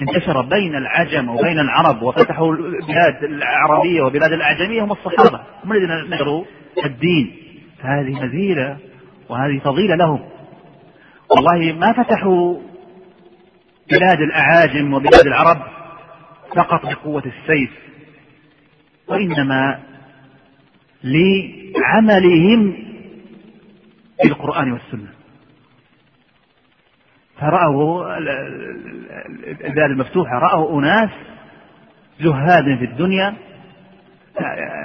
[0.02, 6.46] انتشر بين العجم وبين العرب وفتحوا البلاد العربية وبلاد الأعجمية هم الصحابة هم الذين نشروا
[6.86, 7.47] الدين.
[7.82, 8.78] فهذه مزيلة
[9.30, 10.30] وهذه فضيلة لهم.
[11.30, 12.60] والله ما فتحوا
[13.92, 15.62] بلاد الأعاجم وبلاد العرب
[16.56, 17.72] فقط بقوة السيف
[19.08, 19.80] وإنما
[21.04, 22.76] لعملهم
[24.24, 25.10] بالقرآن والسنة.
[27.40, 28.18] فرأوا
[29.68, 31.10] البلاد المفتوحة رأوا أناس
[32.20, 33.36] زهاد في الدنيا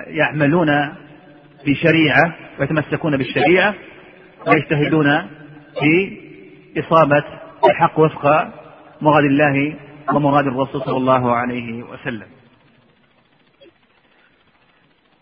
[0.06, 0.94] يعملون
[1.66, 3.74] بشريعة ويتمسكون بالشريعة
[4.46, 5.28] ويجتهدون
[5.80, 6.18] في
[6.78, 7.24] إصابة
[7.70, 8.24] الحق وفق
[9.00, 9.76] مراد الله
[10.14, 12.26] ومراد الرسول صلى الله عليه وسلم.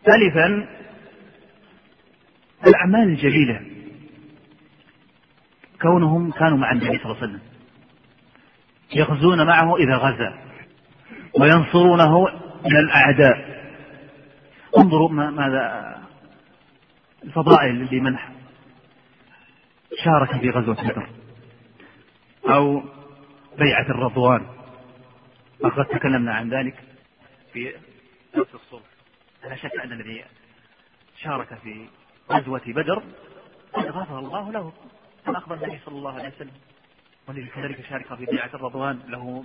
[0.05, 0.68] ثالثا
[2.66, 3.61] الأعمال الجليلة.
[5.83, 7.40] كونهم كانوا مع النبي صلى الله عليه وسلم.
[8.94, 10.38] يغزون معه إذا غزا
[11.40, 12.26] وينصرونه
[12.64, 13.61] من الأعداء.
[14.79, 15.96] انظروا ماذا
[17.24, 18.18] الفضائل لمن
[20.04, 21.11] شارك في غزوة بدر.
[22.48, 22.83] أو
[23.59, 24.46] بيعة الرضوان.
[25.61, 26.85] وقد تكلمنا عن ذلك
[27.52, 27.74] في
[28.35, 28.83] درس الصلح
[29.44, 30.24] لا شك أن الذي
[31.16, 31.88] شارك في
[32.30, 33.02] غزوة بدر
[33.72, 34.72] قد غفر الله له.
[35.26, 36.52] كما أخبر النبي صلى الله عليه وسلم.
[37.28, 39.00] والذي كذلك شارك في بيعة الرضوان.
[39.09, 39.44] له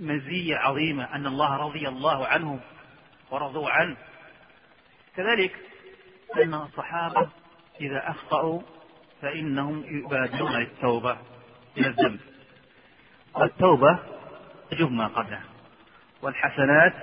[0.00, 2.60] مزية عظيمة أن الله رضي الله عنهم
[3.30, 3.96] ورضوا عنه.
[5.16, 5.56] كذلك
[6.36, 7.28] أن الصحابة
[7.80, 8.62] إذا أخطأوا
[9.22, 11.18] فإنهم يبادرون للتوبة
[11.76, 12.20] من الذنب.
[13.34, 13.98] والتوبة
[14.70, 15.44] تجب ما قبلها
[16.22, 16.94] والحسنات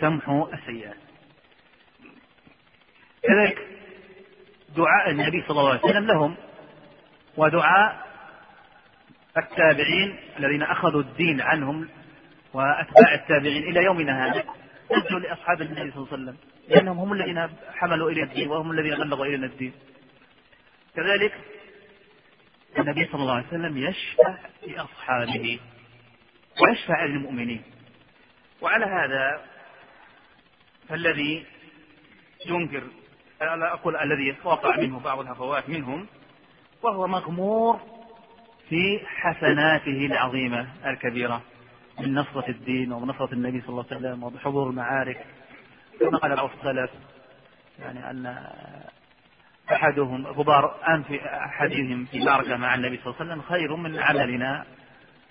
[0.00, 0.96] تمحو السيئات.
[3.22, 3.58] كذلك
[4.76, 6.36] دعاء النبي صلى الله عليه وسلم لهم
[7.36, 8.06] ودعاء
[9.36, 11.88] التابعين الذين أخذوا الدين عنهم
[12.52, 14.44] وأتباع التابعين إلى يومنا هذا
[14.92, 16.36] نرجو لأصحاب النبي صلى الله عليه وسلم
[16.68, 19.72] لأنهم هم الذين حملوا إلى الدين وهم الذين بلغوا إلينا الدين.
[20.96, 21.34] كذلك
[22.78, 25.60] النبي صلى الله عليه وسلم يشفع لأصحابه
[26.62, 27.62] ويشفع للمؤمنين.
[28.60, 29.40] وعلى هذا
[30.88, 31.44] فالذي
[32.46, 32.82] ينكر
[33.40, 36.06] لا أقول الذي وقع منه بعض الهفوات منهم
[36.82, 37.80] وهو مغمور
[38.68, 41.42] في حسناته العظيمة الكبيرة
[42.00, 45.26] من نصرة الدين ومنصرة النبي صلى الله عليه وسلم وبحضور المعارك
[46.00, 46.90] كما قال بعض السلف
[47.78, 48.46] يعني أن
[49.72, 54.66] أحدهم غبار أنف أحدهم في معركة مع النبي صلى الله عليه وسلم خير من عملنا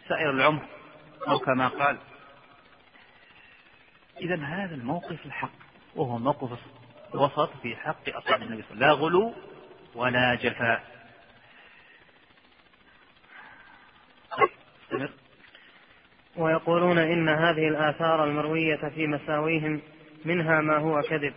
[0.07, 0.61] سائر العمر
[1.27, 1.97] أو كما قال.
[4.21, 5.51] إذا هذا الموقف الحق
[5.95, 6.59] وهو موقف
[7.13, 8.99] وسط في حق أصحاب النبي صلى الله عليه وسلم.
[8.99, 9.33] لا غلو
[9.95, 10.83] ولا جفاء.
[14.83, 15.09] استمر
[16.37, 19.81] ويقولون إن هذه الآثار المروية في مساويهم
[20.25, 21.33] منها ما هو كذب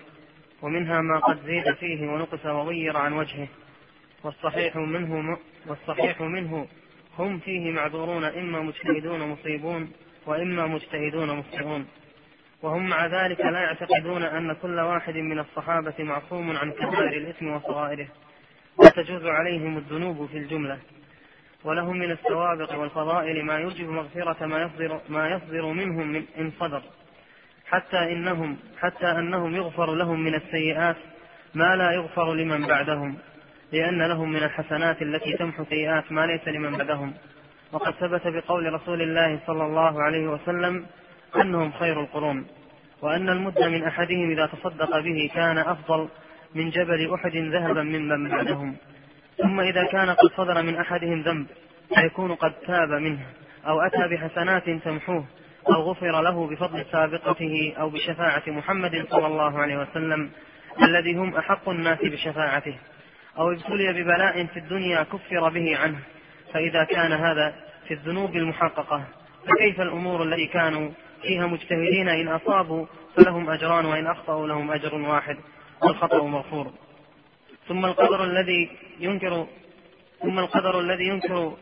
[0.62, 3.48] ومنها ما قد زيد فيه ونقص وغير عن وجهه.
[4.24, 6.66] والصحيح منه والصحيح منه
[7.18, 9.92] هم فيه معذورون إما مجتهدون مصيبون
[10.26, 11.86] وإما مجتهدون مخطئون
[12.62, 18.08] وهم مع ذلك لا يعتقدون أن كل واحد من الصحابة معصوم عن كبائر الإثم وصغائره.
[18.76, 20.78] وتجوز عليهم الذنوب في الجملة.
[21.64, 26.82] ولهم من السوابق والفضائل ما يوجب مغفرة ما يصدر, ما يصدر منهم من إن صدر.
[27.70, 30.96] حتى إنهم حتى أنهم يغفر لهم من السيئات
[31.54, 33.18] ما لا يغفر لمن بعدهم
[33.72, 37.14] لأن لهم من الحسنات التي تمحو سيئات ما ليس لمن بعدهم.
[37.72, 40.86] وقد ثبت بقول رسول الله صلى الله عليه وسلم
[41.36, 42.46] أنهم خير القرون
[43.02, 46.08] وأن المد من أحدهم إذا تصدق به كان أفضل
[46.54, 48.76] من جبل أحد ذهبا ممن بعدهم.
[49.38, 51.46] ثم إذا كان قد صدر من أحدهم ذنب
[51.94, 53.26] فيكون قد تاب منه
[53.66, 55.24] أو أتى بحسنات تمحوه.
[55.74, 60.30] أو غفر له بفضل سابقته أو بشفاعة محمد صلى الله عليه وسلم
[60.82, 62.74] الذي هم أحق الناس بشفاعته.
[63.38, 65.98] أو ابتلي ببلاء في الدنيا كفر به عنه.
[66.52, 67.54] فإذا كان هذا
[67.88, 69.04] في الذنوب المحققة
[69.46, 70.90] فكيف الأمور التي كانوا
[71.22, 75.36] فيها مجتهدين إن أصابوا فلهم أجران وإن أخطأوا لهم أجر واحد؟
[75.82, 76.72] والخطأ مغفور.
[77.68, 79.46] ثم القدر الذي ينكر
[80.22, 81.56] ثم القدر الذي ينكر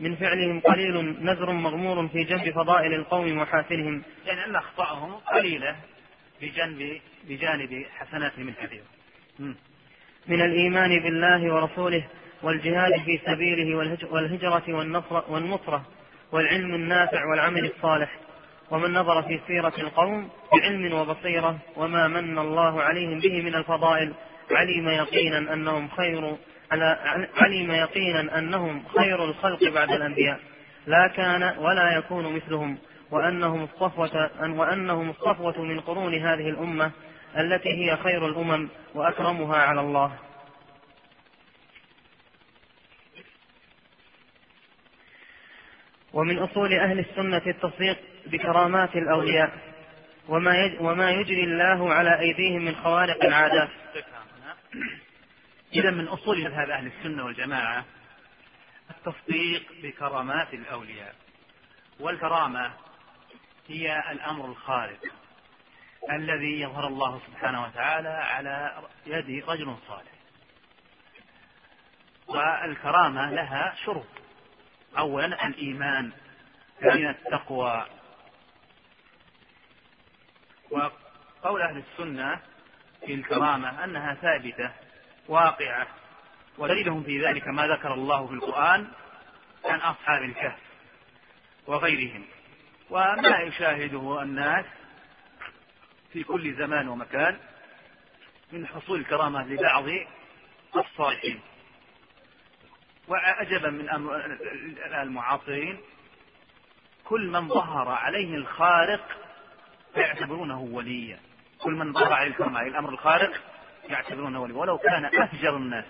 [0.00, 5.76] من فعلهم قليل نذر مغمور في جنب فضائل القوم ومحاسنهم يعني أن أخطاءهم قليلة
[6.42, 8.84] بجانب بجانب حسناتهم الكثيرة.
[10.28, 12.06] من الإيمان بالله ورسوله
[12.42, 13.76] والجهاد في سبيله
[14.10, 15.86] والهجرة والنصر والنصرة
[16.32, 18.18] والعلم النافع والعمل الصالح.
[18.70, 24.12] ومن نظر في سيرة القوم بعلم وبصيرة وما من الله عليهم به من الفضائل
[24.50, 26.36] علم يقينا أنهم خير
[27.36, 30.40] علم يقينا أنهم خير الخلق بعد الأنبياء.
[30.86, 32.78] لا كان ولا يكون مثلهم.
[33.10, 36.90] وأنهم الصفوة وأنهم الصفوة من قرون هذه الأمة
[37.36, 40.18] التي هي خير الأمم وأكرمها على الله.
[46.12, 49.70] ومن أصول أهل السنة التصديق بكرامات الأولياء.
[50.80, 53.68] وما يجري الله على أيديهم من خوارق العادات.
[55.74, 57.84] إذا من أصول مذهب أهل السنة والجماعة
[58.90, 61.14] التصديق بكرامات الأولياء.
[62.00, 62.72] والكرامة
[63.68, 65.00] هي الأمر الخارق
[66.10, 70.12] الذي يظهر الله سبحانه وتعالى على يد رجل صالح.
[72.26, 74.06] والكرامة لها شروط.
[74.98, 76.12] أولا الإيمان
[76.80, 77.86] ثانيا التقوى.
[80.70, 82.40] وقول أهل السنة
[83.06, 84.72] في الكرامة أنها ثابتة
[85.28, 85.86] واقعة.
[86.58, 88.88] ودليلهم في ذلك ما ذكر الله في القرآن
[89.64, 90.58] عن أصحاب الكهف
[91.66, 92.24] وغيرهم.
[92.90, 94.64] وما يشاهده الناس
[96.12, 97.38] في كل زمان ومكان
[98.52, 99.84] من حصول الكرامة لبعض
[100.76, 101.40] الصالحين.
[103.08, 103.88] وعجبا من
[104.94, 105.80] المعاصرين.
[107.04, 109.06] كل من ظهر عليه الخارق
[109.94, 111.18] فيعتبرونه وليا.
[111.58, 113.49] كل من ظهر عليه الكرامة الأمر الخارق
[113.90, 114.52] يعتبرونه ولي.
[114.52, 115.84] ولو كان أفجر الناس.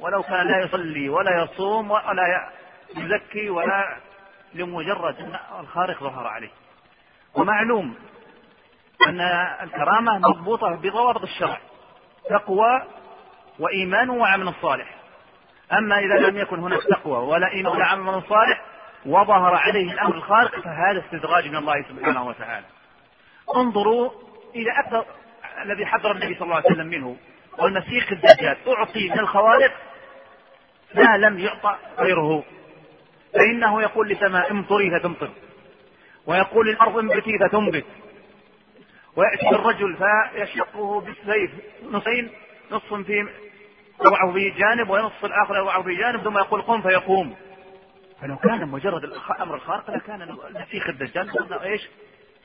[0.00, 2.50] ولو كان لا يصلي ولا يصوم ولا
[2.96, 3.96] يزكي ولا
[4.54, 6.50] لمجرد أن الخارق ظهر عليه.
[7.34, 7.94] ومعلوم
[9.06, 9.20] أن
[9.62, 11.58] الكرامة مضبوطة بضوابط الشرع.
[12.30, 12.82] تقوى
[13.58, 14.94] وإيمان وعمل صالح.
[15.72, 18.64] أما إذا لم يكن هناك تقوى ولا إيمان ولا عمل صالح
[19.06, 22.66] وظهر عليه الأمر الخارق فهذا استدراج من الله سبحانه وتعالى.
[23.56, 24.10] انظروا
[24.54, 25.04] إلى أكثر
[25.62, 27.16] الذي حذر النبي صلى الله عليه وسلم منه
[27.58, 28.56] والمسيح الدجال.
[28.68, 29.72] أعطي من الخوارق
[30.94, 32.44] ما لم يعطى غيره.
[33.34, 35.30] فإنه يقول لسماء امطري فتمطر
[36.26, 37.84] ويقول للأرض انبتي فتنبت
[39.16, 41.50] ويأتي الرجل فيشقه بالسيف
[41.90, 42.30] نصين
[42.70, 43.28] نصف في
[44.06, 47.36] يضعه في جانب وينص الآخر يضعه في جانب ثم يقول قم فيقوم.
[48.20, 51.52] فلو كان مجرد الأمر الخارق لكان المسيح الدجال.
[51.62, 51.88] إيش؟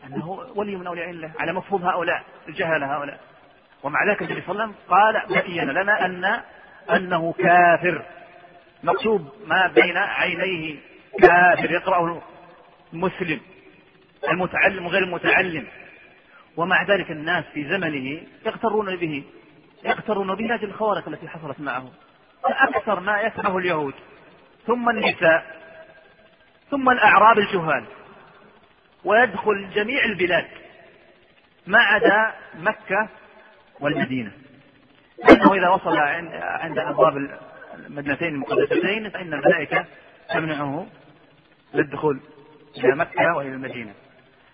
[0.06, 3.20] أنه ولي من أولياء الله على مفهوم هؤلاء الجهلة هؤلاء.
[3.84, 6.42] ومع ذلك النبي صلى الله عليه وسلم قال بين لنا أن
[6.96, 8.06] أنه كافر.
[8.84, 10.76] مكتوب ما بين عينيه
[11.20, 12.22] كافر يقرأه
[12.94, 13.40] المسلم
[14.30, 15.68] المتعلم وغير المتعلم.
[16.58, 19.24] ومع ذلك الناس في زمنه يغترون به
[19.84, 21.90] يغترون بهذه الخوارق التي حصلت معه.
[22.44, 23.94] فأكثر ما يسمعه اليهود.
[24.68, 25.60] ثم النساء
[26.72, 27.86] ثم الأعراب الجهال.
[29.06, 30.48] ويدخل جميع البلاد
[31.68, 33.10] ما عدا مكة
[33.80, 34.32] والمدينة.
[35.30, 35.98] لأنه إذا وصل
[36.42, 37.18] عند أبواب
[37.74, 39.86] المدينتين المقدستين فإن الملائكة
[40.30, 40.88] تمنعه
[41.74, 42.20] للدخول
[42.78, 43.94] إلى مكة وإلى المدينة.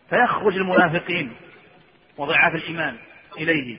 [0.10, 1.36] فيخرج المنافقين
[2.18, 2.98] وضعاف الإيمان
[3.38, 3.78] إليه.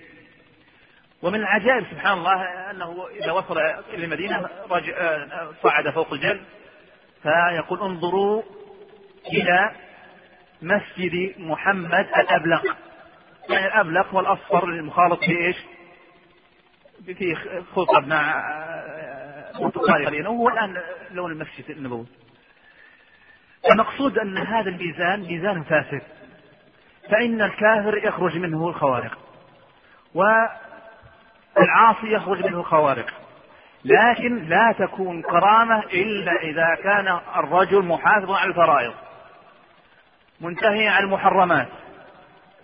[1.22, 3.58] ومن العجائب سبحان الله أنه إذا وصل
[3.94, 4.48] إلى المدينة
[5.62, 6.40] صعد فوق الجبل
[7.22, 8.42] فيقول انظروا
[9.32, 9.72] إلى
[10.62, 12.76] مسجد محمد الأبلق
[13.48, 15.56] يعني الأبلق هو الأصفر المخالط بإيش؟
[17.06, 17.34] في
[17.74, 18.44] خطب مع
[19.60, 22.06] برتقالي وهو الآن لون المسجد النبوي.
[23.70, 26.02] المقصود أن هذا الميزان ميزان فاسد.
[27.10, 29.18] فإن الكافر يخرج منه الخوارق
[30.14, 33.10] والعاصي يخرج منه الخوارق.
[33.84, 38.94] لكن لا تكون كرامة إلا إذا كان الرجل محافظ على الفرائض.
[40.40, 41.68] منتهي عن المحرمات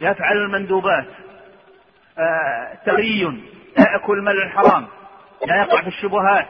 [0.00, 1.06] يفعل المندوبات
[2.18, 3.42] آه تغي
[3.78, 4.86] يأكل مال الحرام
[5.46, 6.46] لا يقع في الشبهات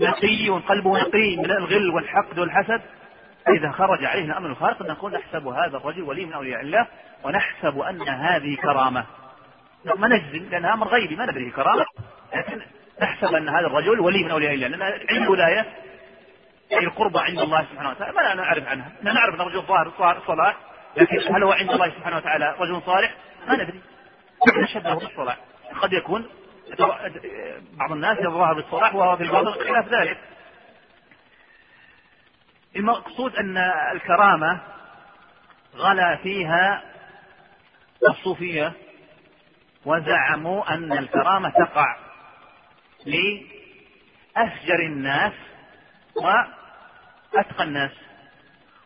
[0.00, 2.80] نقي قلبه نقي من الغل والحقد والحسد.
[3.48, 6.86] إذا خرج عليه الأمر الخارق نقول نحسب هذا الرجل ولي من أولياء الله
[7.24, 9.04] ونحسب أن هذه كرامة.
[9.84, 11.84] ما نجزم لأنها أمر غيبي ما ندري كرامة
[12.36, 12.60] لكن
[13.02, 15.66] نحسب أن هذا الرجل ولي من أولياء الله لأن علم الولاية
[16.70, 18.12] يعني القربى عند الله سبحانه وتعالى.
[18.12, 18.92] ما نعرف عنها.
[19.02, 20.56] نعرف أن الرجل ظاهر صلاح
[20.96, 23.14] لكن هل هو عند الله سبحانه وتعالى رجل صالح؟
[23.48, 23.80] ما ندري.
[24.62, 25.36] نشهد له بالصلاح.
[25.82, 26.28] قد يكون
[27.72, 30.18] بعض الناس يظهر بالصلاح وهو في الباطل خلاف ذلك.
[32.76, 33.56] المقصود أن
[33.92, 34.60] الكرامة
[35.76, 36.82] غلا فيها
[38.08, 38.72] الصوفية
[39.84, 41.96] وزعموا أن الكرامة تقع
[43.06, 45.32] لأفجر الناس
[47.34, 47.90] وأتقى الناس.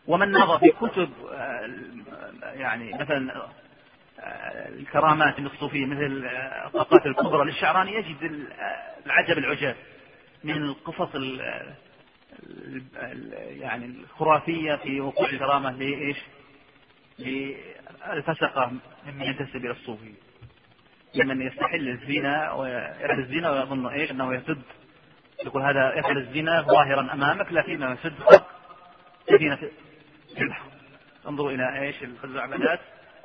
[0.07, 1.09] ومن نظر في كتب
[2.43, 3.47] يعني مثلا
[4.69, 6.25] الكرامات الصوفية مثل
[6.65, 8.47] الطاقات الكبرى للشعراني يجد
[9.05, 9.75] العجب العجاب
[10.43, 11.15] من القصص
[13.35, 16.17] يعني الخرافية في وقوع الكرامة لإيش؟
[17.19, 18.71] للفسقة
[19.05, 20.13] ممن ينتسب إلى الصوفية.
[21.15, 24.61] لمن يستحل الزنا ويفعل الزنا ويظن إيش؟ أنه يسد
[25.45, 27.97] يقول هذا يفعل الزنا ظاهرا أمامك لكنه
[29.31, 30.65] الذين في البحر
[31.27, 32.79] انظروا إلى إيش الخزعبلات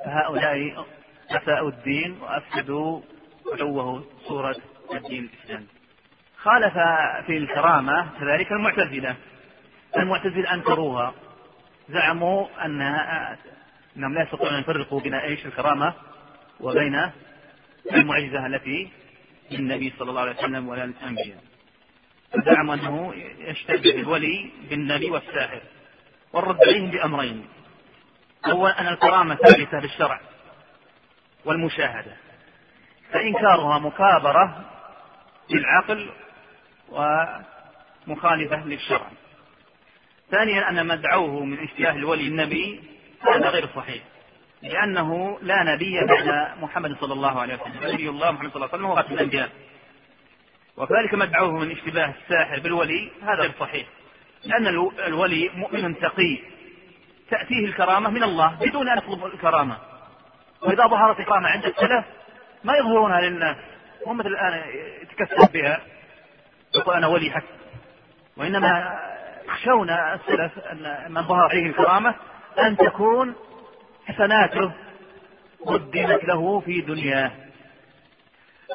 [0.05, 0.85] فهؤلاء
[1.31, 3.01] أساءوا الدين وأفسدوا
[3.53, 4.55] علوه صورة
[4.93, 5.67] الدين الإسلامي.
[6.37, 6.73] خالف
[7.25, 9.15] في الكرامة كذلك المعتزلة.
[9.97, 11.13] المعتزلة أنكروها.
[11.89, 13.37] زعموا أنها
[13.97, 15.93] أنهم لا يستطيعون أن يفرقوا بين إيش الكرامة
[16.59, 17.11] وبين
[17.93, 18.91] المعجزة التي
[19.51, 21.50] للنبي صلى الله عليه وسلم ولا الأنبياء
[22.35, 25.61] زعموا أنه يشتبه الولي بالنبي والساحر
[26.33, 27.47] والرد عليهم بأمرين.
[28.45, 30.19] أول أن الكرامة ثابتة بالشرع
[31.45, 32.17] والمشاهدة.
[33.11, 34.65] فإنكارها مكابرة
[35.49, 36.09] للعقل
[38.07, 39.07] ومخالفة للشرع.
[40.31, 42.83] ثانيا أن ما دعوه من اشتياه الولي النبي
[43.21, 44.03] هذا غير صحيح
[44.61, 47.93] لأنه لا نبي بعد محمد صلى الله عليه وسلم.
[47.93, 49.49] نبي الله محمد صلى الله عليه وسلم هو الأنبياء.
[50.81, 53.87] وكذلك ما دعوه من اشتباه الساحر بالولي هذا غير صحيح.
[54.45, 54.67] لأن
[55.07, 56.39] الولي مؤمن تقي.
[57.29, 59.77] تأتيه الكرامة من الله بدون أن يطلب الكرامة.
[60.61, 62.05] وإذا ظهرت الكرامة عند السلف
[62.63, 63.57] ما يظهرونها للناس.
[64.07, 64.63] هم مثل الآن
[65.01, 65.81] يتكسب بها.
[66.75, 67.43] يقول أنا ولي حق.
[68.37, 68.99] وإنما
[69.45, 72.15] يخشون السلف أن من ظهر عليه الكرامة
[72.59, 73.35] أن تكون
[74.05, 74.71] حسناته
[75.65, 77.31] قدمت له في دنياه.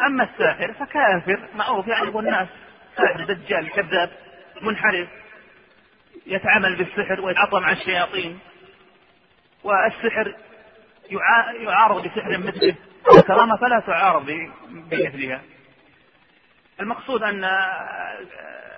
[0.07, 2.49] أما الساحر فكافر معروف يعرف الناس.
[2.97, 4.11] ساحر دجال كذاب
[4.62, 5.09] منحرف.
[6.26, 8.38] يتعامل بالسحر ويتعاطى مع الشياطين.
[9.64, 10.34] والسحر
[11.61, 12.74] يعارض بسحر مثله.
[13.18, 14.26] الكرامة فلا تعارض
[14.68, 15.42] بمثلها.
[16.80, 17.44] المقصود أن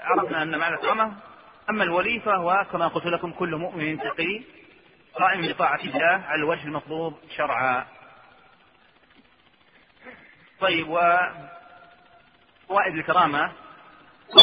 [0.04, 1.12] عرفنا أن معنى الكرامة.
[1.70, 4.42] أما الولي فهو كما قلت لكم كل مؤمن تقي
[5.14, 7.86] قائم بطاعة الله على الوجه المطلوب شرعا.
[10.60, 11.00] طيب و
[12.68, 13.52] فوائد الكرامة.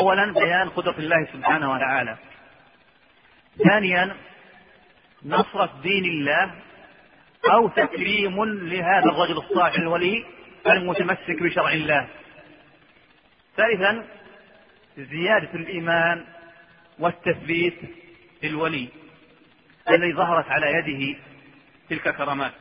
[0.02, 2.18] أولا بيان قدرة الله سبحانه وتعالى.
[3.70, 4.16] ثانيا
[5.26, 6.56] نصرة دين الله
[7.54, 10.26] أو تكريم لهذا الرجل الصالح الولي
[10.68, 12.08] المتمسك بشرع الله.
[13.58, 14.08] ثالثا
[14.98, 16.26] زيادة الإيمان
[17.00, 17.80] والتثبيت
[18.44, 18.90] للولي
[19.90, 21.20] الذي ظهرت على يده
[21.90, 22.52] تلك الكرامات.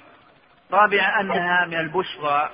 [0.72, 2.50] رابعا أنها من البشرى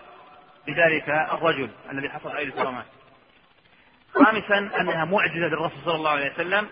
[0.69, 2.87] لذلك الرجل الذي حصل عليه الكرامات.
[4.15, 6.69] خامسا أنها معجزة للرسول صلى الله عليه وسلم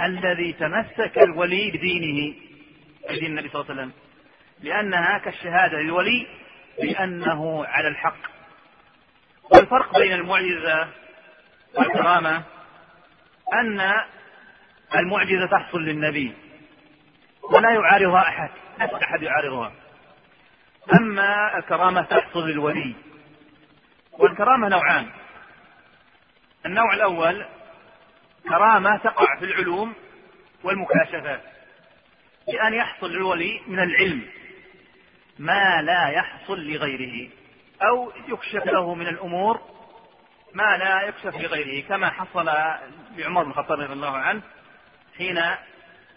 [0.00, 2.34] الذي تمسك الولي بدينه
[3.08, 3.92] بدين النبي صلى الله عليه وسلم.
[4.60, 6.26] لأنها كالشهادة للولي
[6.82, 8.16] بأنه على الحق.
[9.54, 10.88] والفرق بين المعجزة
[11.74, 12.42] والكرامة
[13.52, 13.92] أن
[14.94, 16.34] المعجزة تحصل للنبي
[17.42, 19.72] ولا يعارضها أحد لا أحد يعارضها.
[21.00, 22.94] أما الكرامة تحصل للولي.
[24.18, 25.10] والكرامة نوعان.
[26.66, 27.46] النوع الأول
[28.48, 29.94] كرامة تقع في العلوم
[30.64, 31.42] والمكاشفات.
[32.46, 34.26] بأن يحصل للولي من العلم
[35.38, 37.30] ما لا يحصل لغيره
[37.82, 39.60] أو يكشف له من الأمور
[40.54, 42.50] ما لا يكشف لغيره كما حصل
[43.16, 44.42] لعمر بن الخطاب رضي الله عنه
[45.18, 45.42] حين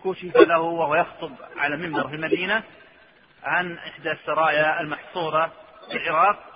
[0.06, 2.64] كشف له وهو يخطب على منبر في المدينة
[3.44, 5.52] عن إحدى السرايا المحصورة
[5.92, 6.49] في العراق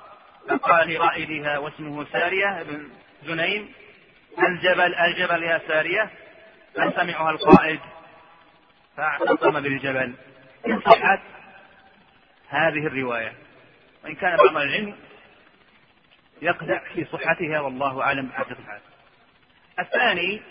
[0.50, 2.90] فقال لرائدها واسمه سارية بن
[3.26, 3.74] زنيم
[4.40, 6.12] الجبل الجبل يا سارية
[6.74, 7.80] فسمعها القائد؟
[8.98, 10.14] فاعتصم بالجبل.
[10.68, 11.20] إن صحت
[12.50, 13.34] هذه الرواية.
[14.04, 14.96] وإن كان بعض العلم
[16.42, 18.82] يقدح في صحتها والله أعلم بحق صحتها
[19.80, 20.42] الثاني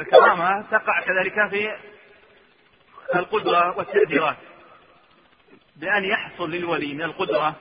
[0.00, 1.76] الكرامة تقع كذلك في
[3.14, 4.36] القدرة والتأثيرات
[5.76, 7.56] بأن يحصل للولي من القدرة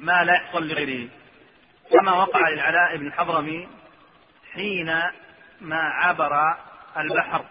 [0.00, 1.08] ما لا يحصل لغيره.
[1.92, 3.68] كما وقع للعلاء بن الحضرمي
[4.52, 4.86] حين
[5.60, 6.32] ما عبر
[6.96, 7.44] البحر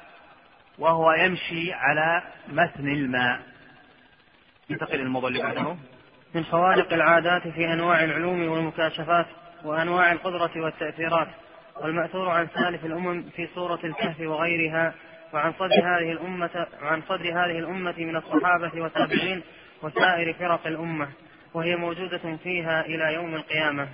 [0.78, 3.40] وهو يمشي على متن الماء.
[4.70, 5.76] ينتقل الموضوع اللي بعده.
[6.36, 9.26] من خوارق العادات في أنواع العلوم والمكاشفات
[9.64, 11.28] وأنواع القدرة والتأثيرات
[11.82, 14.94] والمأثور عن سالف الأمم في سورة الكهف وغيرها
[15.34, 19.44] وعن صدر هذه الأمة وعن صدر هذه الأمة من الصحابة والتابعين
[19.82, 21.10] وسائر فرق الأمة.
[21.54, 23.88] وهي موجودة فيها إلى يوم القيامة.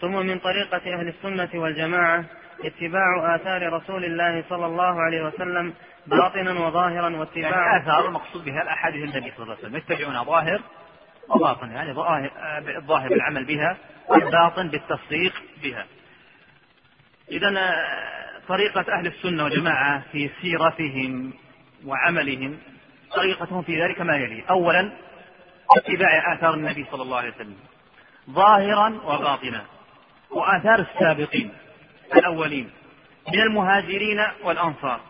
[0.00, 2.24] ثم من طريقة أهل السنة والجماعة
[2.64, 5.74] اتباع آثار رسول الله صلى الله عليه وسلم
[6.06, 9.76] باطنا وظاهرا واتباع يعني آثار المقصود بها الأحاديث النبي صلى الله عليه وسلم.
[9.76, 10.60] يتبعون ظاهر
[11.28, 11.90] وباطن يعني
[12.76, 13.76] الظاهر بالعمل بها
[14.08, 15.86] والباطن بالتصديق بها.
[17.30, 21.32] إذا آه، طريقة أهل السنة والجماعة في سيرتهم
[21.86, 22.58] وعملهم
[23.16, 24.44] طريقتهم في ذلك ما يلي.
[24.50, 24.92] أولا
[25.76, 27.56] اتباع آثار النبي صلى الله عليه وسلم
[28.30, 29.64] ظاهرا وباطنا
[30.30, 31.50] وآثار السابقين
[32.16, 32.70] الأولين
[33.32, 35.00] من المهاجرين والأنصار.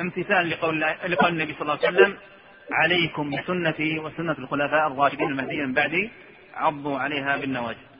[0.00, 2.16] امتثال لقول, لقول النبي صلى الله عليه وسلم
[2.72, 6.10] عليكم بسنتي وسنة الخلفاء الراشدين المهديين من بعدي
[6.54, 7.90] عضوا عليها بالنواجذ.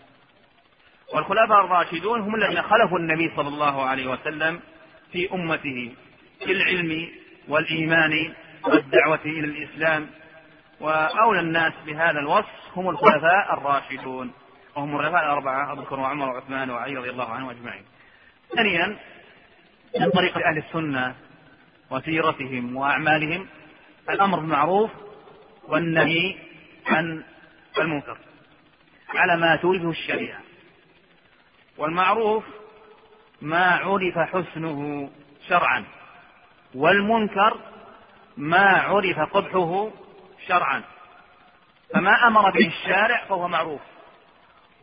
[1.14, 4.61] والخلفاء الراشدون هم الذين خلفوا النبي صلى الله عليه وسلم
[5.12, 5.92] في أمته
[6.44, 7.09] في العلم
[7.48, 8.32] والإيمان
[8.64, 10.07] والدعوة إلى الإسلام
[10.81, 14.33] وأولى الناس بهذا الوصف هم الخلفاء الراشدون
[14.76, 17.85] وهم الخلفاء الأربعة أبو بكر وعمر وعثمان وعلي رضي الله عنهم أجمعين.
[18.57, 18.97] ثانيا
[20.01, 21.14] من طريقة أهل السنة
[21.91, 23.47] وسيرتهم وأعمالهم
[24.11, 24.91] الأمر بالمعروف
[25.68, 26.37] والنهي
[26.87, 27.24] عن
[27.78, 28.18] المنكر
[29.14, 30.41] على ما تورثه الشريعة
[31.78, 32.45] والمعروف
[33.43, 35.11] ما عرف حسنه
[35.49, 35.85] شرعا
[36.74, 37.57] والمنكر
[38.37, 39.91] ما عرف قبحه
[40.51, 40.82] شرعا.
[41.94, 43.80] فما أمر به الشارع فهو معروف.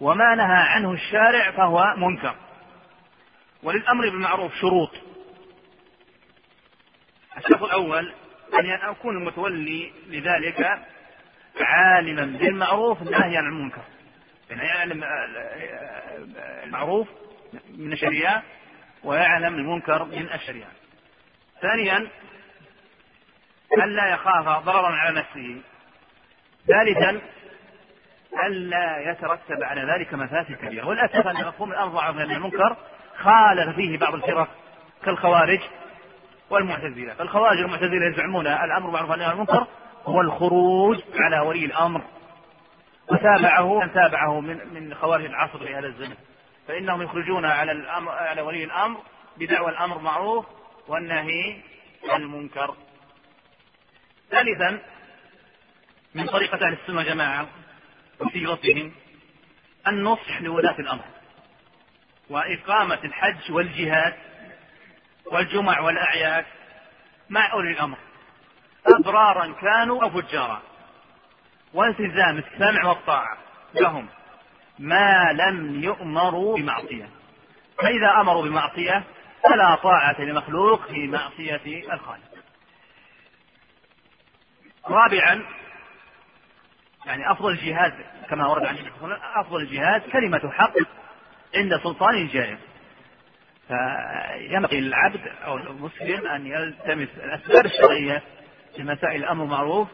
[0.02, 2.36] وما نهى عنه الشارع فهو منكر.
[3.64, 4.92] وللأمر بالمعروف شروط.
[7.38, 8.14] الشرط الأول
[8.60, 10.80] أن أكون المتولي لذلك
[11.62, 13.82] عالما بالمعروف ناهيا عن المنكر.
[14.50, 15.04] يعني يعلم
[16.64, 17.08] المعروف
[17.70, 18.44] من الشريعة
[19.04, 20.72] ويعلم المنكر من الشريعة.
[21.62, 22.08] ثانيا
[23.74, 25.62] ألا يخاف ضررا على نفسه.
[26.68, 27.22] ثالثا
[28.46, 30.88] ألا يترتب على ذلك مفاسد كبيرة.
[30.88, 32.76] والأسف أن مفهوم الأمر ضعف من المنكر
[33.18, 34.48] خالف فيه بعض الفرق
[35.06, 35.60] كالخوارج
[36.50, 37.14] والمعتزلة.
[37.14, 39.68] فالخوارج والمعتزلة يزعمون الأمر معروف عن المنكر
[40.06, 42.02] هو الخروج على ولي الأمر.
[43.12, 46.16] وتابعه من تابعه من من خوارج العصر في هذا الزمن.
[46.68, 48.98] فإنهم يخرجون على الأمر على ولي الأمر
[49.38, 50.46] بدعوى الأمر معروف
[50.88, 51.62] والنهي
[52.10, 52.76] عن المنكر.
[54.32, 54.82] ثالثا
[56.16, 57.48] من طريقة أهل السنة والجماعة
[58.20, 58.92] وسيرتهم
[59.88, 61.04] النصح لولاة الأمر
[62.30, 64.14] وإقامة الحج والجهاد
[65.26, 66.46] والجمع والأعياد
[67.30, 67.98] مع أولي الأمر.
[68.88, 70.62] أبرارا كانوا أو فجارا.
[71.74, 73.38] والتزام السمع والطاعة
[73.74, 74.10] لهم
[74.80, 77.10] ما لم يؤمروا بمعصية.
[77.78, 79.04] فإذا أمروا بمعصية
[79.44, 82.27] فلا طاعة لمخلوق في معصية الخالق.
[84.90, 85.44] رابعا
[87.06, 87.94] يعني أفضل الجهاد
[88.30, 88.76] كما ورد عن
[89.36, 90.74] أفضل الجهاد كلمة حق
[91.56, 92.58] عند سلطان جائر
[93.68, 98.24] فينبغي للعبد أو المسلم أن يلتمس الأسباب الشرعية
[98.76, 99.88] في مسائل الأمر المعروف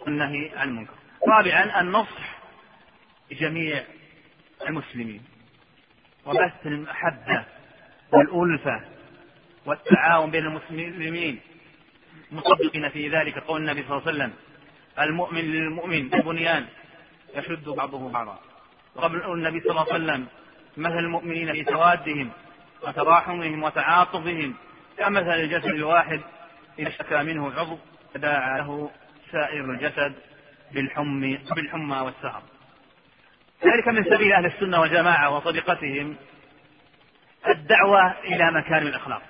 [0.00, 0.94] والنهي عن المنكر.
[1.28, 2.38] رابعا النصح
[3.30, 3.82] لجميع
[4.68, 5.22] المسلمين.
[6.26, 7.44] وبث المحبة
[8.12, 8.80] والألفة
[9.66, 11.40] والتعاون بين المسلمين.
[12.32, 14.32] مصدقين في ذلك قول النبي صلى الله عليه وسلم
[14.98, 16.66] المؤمن للمؤمن البنيان
[17.34, 18.38] يشد بعضه بعضا.
[18.94, 20.26] وقبل النبي صلى الله عليه وسلم
[20.76, 22.30] مثل المؤمنين في توادهم
[22.82, 24.54] وتراحمهم وتعاطفهم
[24.98, 26.20] كمثل الجسد الواحد
[26.78, 27.78] إذا اشتكى منه عضو
[28.14, 28.90] تداعى له
[29.32, 30.14] سائر الجسد
[30.72, 31.20] بالحم
[31.56, 32.42] بالحمى والسهر
[33.64, 36.16] ذلك من سبيل أهل السنة والجماعة وطريقتهم
[37.48, 39.22] الدعوة إلى مكارم الأخلاق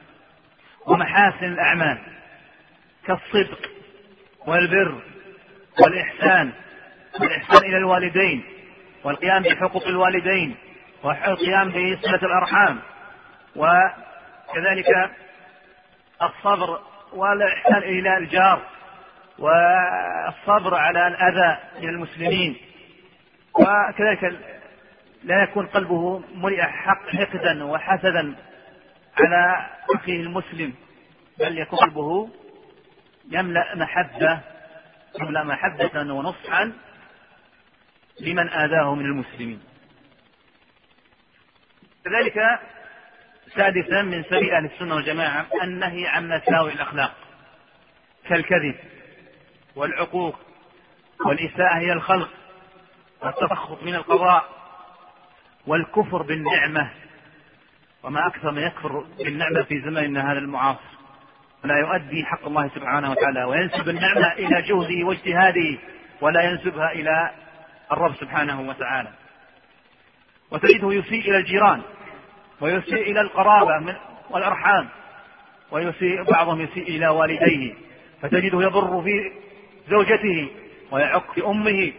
[0.87, 1.99] ومحاسن الأعمال.
[3.11, 3.71] كالصدق
[4.47, 5.03] والبر
[5.83, 6.53] والإحسان
[7.21, 8.45] والإحسان إلى الوالدين
[9.05, 10.57] والقيام بحقوق الوالدين
[11.03, 12.81] والقيام بصلة الأرحام
[13.57, 15.11] وكذلك
[16.23, 16.81] الصبر
[17.13, 18.63] والإحسان إلى الجار
[19.39, 22.57] والصبر على الأذى من المسلمين
[23.55, 24.39] وكذلك
[25.25, 28.35] لا يكون قلبه ملئ حق حقدا وحسدا
[29.21, 30.73] على أخيه المسلم
[31.39, 32.40] بل يكون قلبه
[33.31, 34.41] يملأ محبة
[35.21, 36.73] يملأ محبة ونصحا
[38.21, 39.61] لمن آذاه من المسلمين.
[42.05, 42.61] كذلك
[43.57, 47.15] سادسا من سبيل أهل السنة والجماعة النهي عن مساوئ الأخلاق
[48.29, 48.75] كالكذب
[49.77, 50.39] والعقوق
[51.27, 52.31] والإساءة إلى الخلق
[53.23, 54.49] والتسخط من القضاء
[55.67, 56.91] والكفر بالنعمة
[58.03, 61.00] وما أكثر من يكفر بالنعمة في زماننا هذا المعاصر.
[61.65, 65.79] ولا يؤدي حق الله سبحانه وتعالى وينسب النعمة إلى جهده واجتهاده
[66.21, 67.31] ولا ينسبها إلى
[67.93, 69.09] الرب سبحانه وتعالى.
[70.51, 71.83] وتجده يسيء إلى الجيران
[72.61, 73.95] ويسيء إلى القرابة من
[74.31, 74.89] والأرحام
[75.71, 77.75] ويسيء بعضهم يسيء إلى والديه.
[78.23, 79.33] فتجده يضر في
[79.89, 80.49] زوجته
[80.91, 81.93] ويعق في أمه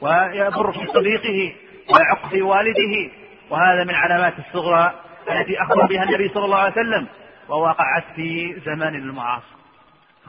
[0.00, 1.54] ويضر في صديقه
[1.94, 3.10] ويعق في والده.
[3.50, 4.94] وهذا من علامات الصغرى
[5.30, 7.06] التي أخبر بها النبي صلى الله عليه وسلم.
[7.52, 9.56] ووقعت في زمان المعاصر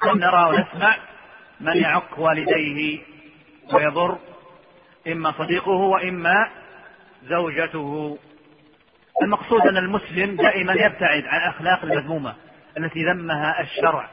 [0.02, 0.96] كم نرى ونسمع
[1.60, 3.02] من يعق والديه
[3.74, 4.18] ويضر
[5.08, 6.50] إما صديقه وإما
[7.24, 8.18] زوجته.
[9.22, 12.36] المقصود أن المسلم دائما يبتعد عن الأخلاق المذمومة
[12.78, 14.10] التي ذمها الشرع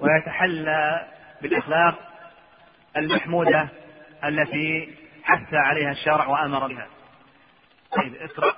[0.00, 1.06] ويتحلى
[1.42, 1.94] بالأخلاق
[2.96, 3.68] المحمودة
[4.24, 6.86] التي حث عليها الشرع وأمر بها.
[7.96, 8.54] طيب اقرأ.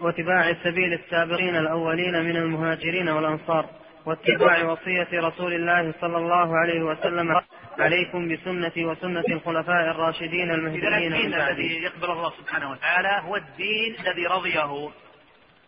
[0.00, 3.70] واتباع السبيل السابقين الأولين من المهاجرين والأنصار
[4.06, 7.40] واتباع وصية رسول الله صلى الله عليه وسلم
[7.78, 14.26] عليكم بسنتي وسنة الخلفاء الراشدين المهديين الدين الذي يقبل الله سبحانه وتعالى هو الدين الذي
[14.26, 14.90] رضيه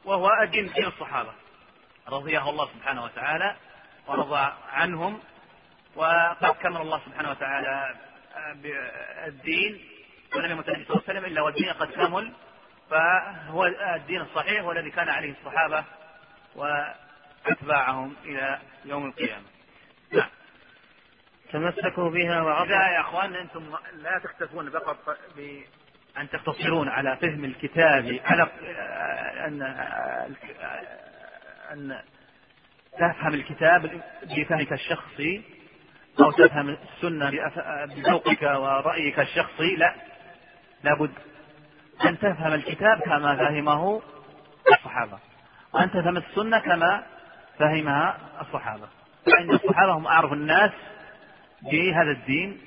[0.05, 1.31] وهو الدين دين الصحابة.
[2.09, 3.57] رضيه الله سبحانه وتعالى
[4.09, 5.19] ورضى عنهم
[5.97, 7.95] وقد كمل الله سبحانه وتعالى
[8.63, 9.81] بالدين
[10.37, 12.33] ولم يمت النبي صلى الله عليه وسلم إلا والدين قد كمل.
[12.91, 13.67] فهو
[13.97, 15.85] الدين الصحيح والذي كان عليه الصحابة
[16.55, 19.47] وأتباعهم إلى يوم القيامة.
[20.13, 20.29] نعم.
[21.53, 28.49] تمسكوا بها وعظموا يا إخوان أنتم لا تكتفون فقط بأن تقتصرون على فهم الكتاب على
[29.47, 29.63] ان
[31.73, 32.03] أن
[32.93, 35.43] تفهم الكتاب بفهمك الشخصي
[36.21, 37.31] أو تفهم السنة
[37.85, 39.95] بذوقك ورأيك الشخصي لا
[40.85, 41.13] لابد
[42.05, 44.03] أن تفهم الكتاب كما فهمه
[44.73, 45.19] الصحابة.
[45.75, 47.03] وأن تفهم السنة كما
[47.59, 48.89] فهمها الصحابة.
[49.27, 50.71] فإن الصحابة هم أعرف الناس
[51.63, 52.61] بهذا الدين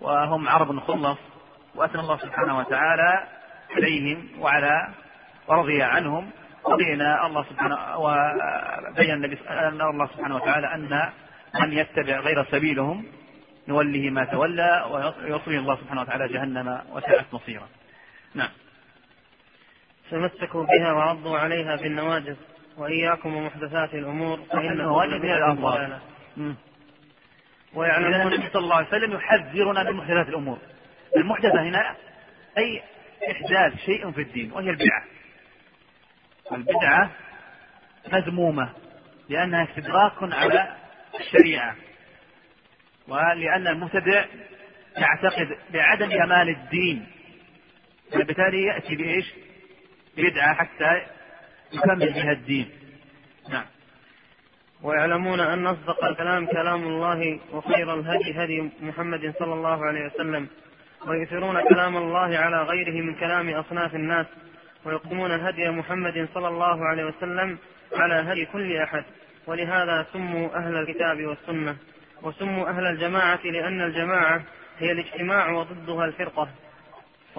[0.00, 1.18] وهم عرب خلص
[1.74, 3.24] وأثنى الله سبحانه وتعالى
[3.76, 4.88] عليهم وعلى
[5.48, 6.30] ورضي عنهم.
[6.64, 9.38] وبين الله سبحانه وبين النبي
[9.80, 11.10] الله سبحانه وتعالى أن
[11.60, 13.04] من يتبع غير سبيلهم
[13.68, 17.68] نوله ما تولى ويصلي الله سبحانه وتعالى جهنم وساءت مصيرا.
[18.34, 18.48] نعم.
[20.10, 22.36] تمسكوا بها وعضوا عليها بالنواجذ
[22.76, 25.98] وإياكم ومحدثات الأمور فإن النواجذ من الأموال.
[27.74, 30.58] ويعلمون النبي صلى الله عليه وسلم يحذرنا من محدثات الأمور.
[31.16, 31.96] المحدثة هنا
[32.58, 32.82] أي
[33.30, 35.04] إحداث شيء في الدين وهي البدعة.
[36.52, 37.10] البدعة
[38.12, 38.70] مذمومة
[39.28, 40.76] لأنها استدراك على
[41.20, 41.76] الشريعة
[43.08, 44.24] ولأن المبتدع
[44.96, 47.06] يعتقد بعدم كمال الدين.
[48.14, 49.34] وبالتالي يأتي بإيش؟
[50.16, 51.02] بدعة حتى
[51.72, 52.70] يكمل بها الدين.
[53.50, 53.64] نعم.
[54.82, 60.48] ويعلمون أن أصدق الكلام كلام الله وخير الهدي هدي محمد صلى الله عليه وسلم.
[61.06, 64.26] ويؤثرون كلام الله على غيره من كلام أصناف الناس.
[64.84, 67.58] ويقدمون هدي محمد صلى الله عليه وسلم
[67.96, 69.04] على هدي كل أحد.
[69.46, 71.76] ولهذا سموا أهل الكتاب والسنة.
[72.22, 74.42] وسموا أهل الجماعة لأن الجماعة
[74.78, 76.48] هي الاجتماع وضدها الفرقة.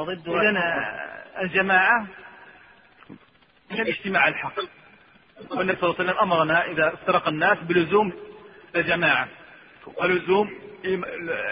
[0.01, 0.57] وضدها إذن
[1.41, 2.07] الجماعة
[3.71, 4.59] هي الاجتماع الحق.
[5.51, 8.13] والنبي صلى الله عليه وسلم أمرنا إذا افترق الناس بلزوم
[8.75, 9.27] الجماعة.
[9.97, 10.49] ولزوم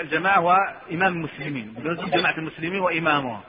[0.02, 0.58] الجماعة هو
[0.92, 1.74] إمام المسلمين.
[1.74, 3.42] بلزوم جماعة المسلمين وإمامهم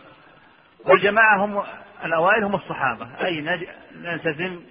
[0.85, 1.65] والجماعة هم
[2.05, 3.27] الأوائل هم الصحابة.
[3.27, 3.41] أي
[3.95, 4.63] نلتزم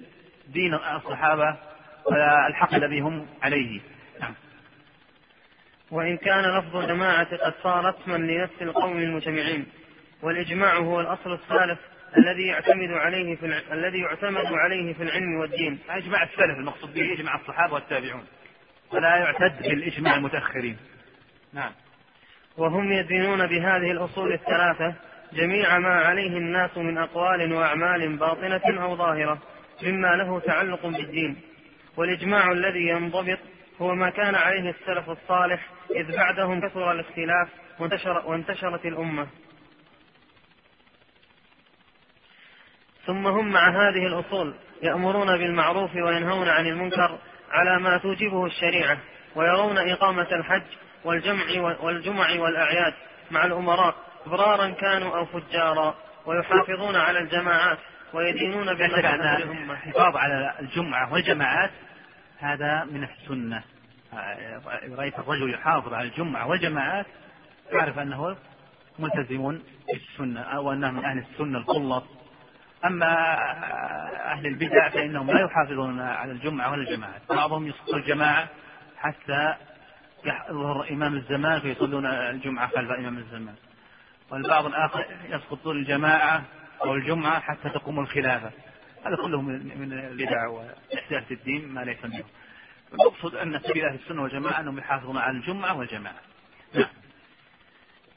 [0.48, 1.58] دين الصحابة
[2.06, 3.82] والحق الذي هم عليه.
[4.22, 4.34] نعم.
[5.92, 9.66] وإن كان لفظ الجماعة قد صار اسما لنفس القوم المجتمعين.
[10.24, 11.80] والإجماع هو الأصل الثالث
[12.18, 13.60] الذي يعتمد عليه في الع...
[13.72, 15.80] الذي يعتمد عليه في العلم والدين.
[15.90, 18.26] إجماع السلف المقصود به إجماع الصحابة والتابعون.
[18.94, 20.78] ولا يعتد بالإجماع المتأخرين.
[21.54, 21.72] نعم.
[22.58, 24.96] وهم يدينون بهذه الأصول الثلاثة
[25.34, 29.42] جميع ما عليه الناس من أقوال وأعمال باطنة أو ظاهرة
[29.84, 31.42] مما له تعلق بالدين
[31.98, 33.38] والإجماع الذي ينضبط
[33.82, 37.50] هو ما كان عليه السلف الصالح إذ بعدهم كثر الاختلاف
[37.80, 39.28] وانتشر وانتشرت الأمة
[43.10, 44.54] ثم هم مع هذه الأصول
[44.84, 47.20] يأمرون بالمعروف وينهون عن المنكر
[47.52, 48.98] على ما توجبه الشريعة
[49.36, 50.64] ويرون إقامة الحج
[51.04, 51.44] والجمع
[51.82, 52.94] والجمع والأعياد
[53.32, 53.96] مع الأمراء
[54.26, 55.96] إبرارا كانوا أو فجارا
[56.26, 57.78] ويحافظون على الجماعات
[58.14, 61.72] ويدينون بما الحفاظ على الجمعة والجماعات
[62.40, 63.64] هذا من السنة.
[64.98, 67.06] رأيت الرجل يحافظ على الجمعة والجماعات
[67.72, 68.38] يعرف أنه
[69.00, 69.60] ملتزم
[69.94, 72.19] بالسنة أو أنه من أهل السنة الخلص.
[72.86, 73.38] أما
[74.32, 78.48] أهل البدع فإنهم لا يحافظون على الجمعة ولا الجماعات بعضهم يسقط الجماعة
[78.98, 79.56] حتى
[80.26, 83.56] يظهر إمام الزمان فيصلون الجمعة خلف إمام الزمان.
[84.32, 86.44] والبعض الآخر يسقط الجماعة
[86.84, 88.52] أو الجمعة حتى تقوم الخلافة.
[89.06, 92.24] هذا كله من البدع وإحداث الدين ما ليس منه
[92.94, 96.16] المقصود أن سبيل أهل السنة والجماعة أنهم يحافظون على الجمعة والجماعة.
[96.74, 96.86] نعم.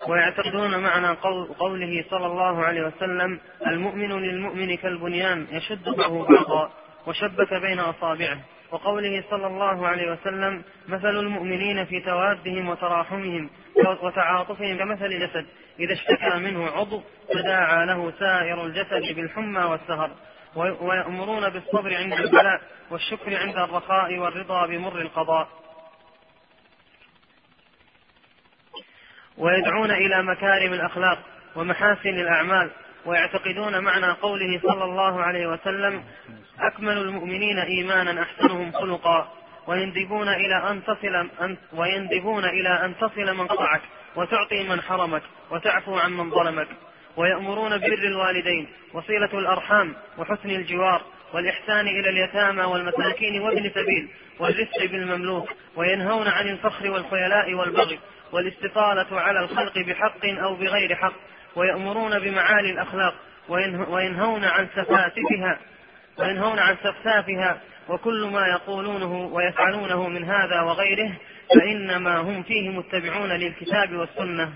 [0.08, 6.70] ويعتقدون معنى قول قوله صلى الله عليه وسلم المؤمن للمؤمن كالبنيان يشد بعضه بعضا
[7.06, 8.38] وشبك بين أصابعه.
[8.72, 13.50] وقوله صلى الله عليه وسلم مثل المؤمنين في توادهم وتراحمهم
[14.02, 15.46] وتعاطفهم كمثل جسد.
[15.80, 20.10] إذا اشتكى منه عضو تداعى له سائر الجسد بالحمى والسهر.
[20.56, 25.48] ويأمرون بالصبر عند البلاء والشكر عند الرخاء والرضا بمر القضاء.
[29.38, 31.18] ويدعون إلى مكارم الأخلاق
[31.56, 32.70] ومحاسن الأعمال
[33.06, 36.04] ويعتقدون معنى قوله صلى الله عليه وسلم
[36.60, 39.32] أكمل المؤمنين إيمانا أحسنهم خلقا
[39.66, 43.82] ويندبون إلى أن تصل أن ويندبون إلى أن تصل من قطعك
[44.16, 46.68] وتعطي من حرمك وتعفو عن من ظلمك
[47.16, 51.02] ويأمرون ببر الوالدين وصلة الأرحام وحسن الجوار
[51.32, 54.08] والإحسان إلى اليتامى والمساكين وابن سبيل
[54.38, 57.98] والرفق بالمملوك وينهون عن الفخر والخيلاء والبغي
[58.32, 61.12] والاستطالة على الخلق بحق أو بغير حق
[61.56, 63.14] ويأمرون بمعالي الأخلاق
[63.88, 65.58] وينهون عن سفاسفها
[66.18, 71.12] وينهون عن سفسافها وكل ما يقولونه ويفعلونه من هذا وغيره
[71.54, 74.52] فإنما هم فيه متبعون للكتاب والسنة.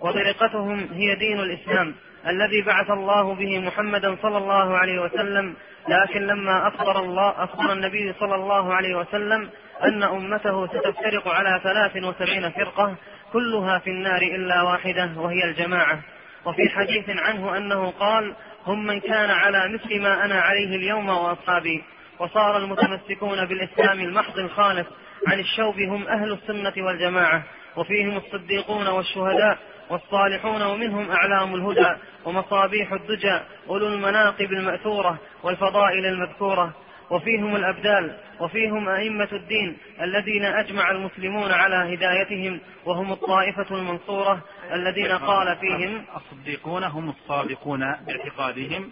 [0.00, 1.94] وطريقتهم هي دين الإسلام
[2.26, 5.54] الذي بعث الله به محمدا صلى الله عليه وسلم
[5.88, 9.50] لكن لما أخبر الله أخبر النبي صلى الله عليه وسلم
[9.84, 12.94] أن أمته ستفترق على ثلاث وسبعين فرقة
[13.32, 16.00] كلها في النار إلا واحدة وهي الجماعة.
[16.44, 18.34] وفي حديث عنه أنه قال
[18.66, 21.84] هم من كان على مثل ما أنا عليه اليوم وأصحابي.
[22.18, 24.86] وصار المتمسكون بالإسلام المحض الخالص
[25.26, 27.42] عن الشوب هم أهل السنة والجماعة
[27.76, 29.58] وفيهم الصديقون والشهداء
[29.90, 36.72] والصالحون ومنهم أعلام الهدى ومصابيح الدجى أولو المناقب المأثورة والفضائل المذكورة.
[37.12, 45.56] وفيهم الأبدال وفيهم أئمة الدين الذين أجمع المسلمون على هدايتهم وهم الطائفة المنصورة الذين قال
[45.56, 48.90] فيهم الصديقون هم الصادقون باعتقادهم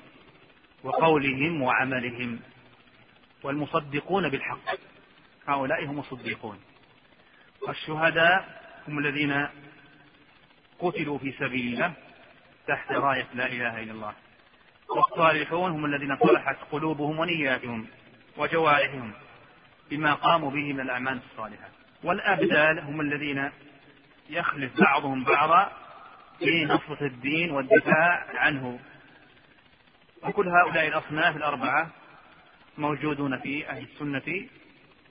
[0.85, 2.41] وقولهم وعملهم
[3.43, 4.75] والمصدقون بالحق
[5.47, 6.59] هؤلاء هم الصديقون.
[7.68, 9.47] والشهداء هم الذين
[10.79, 11.93] قتلوا في سبيل الله
[12.68, 14.12] تحت راية لا إله إلا الله
[14.97, 17.87] والصالحون هم الذين صلحت قلوبهم ونياتهم.
[18.37, 19.12] وجوارحهم
[19.91, 21.68] بما قاموا به من الأعمال الصالحة.
[22.05, 23.51] والأبدال هم الذين
[24.31, 25.72] يخلف بعضهم بعضا
[26.39, 28.78] في نصرة الدين والدفاع عنه.
[30.22, 31.91] وكل هؤلاء الأصناف الأربعة
[32.78, 34.47] موجودون في أهل السنة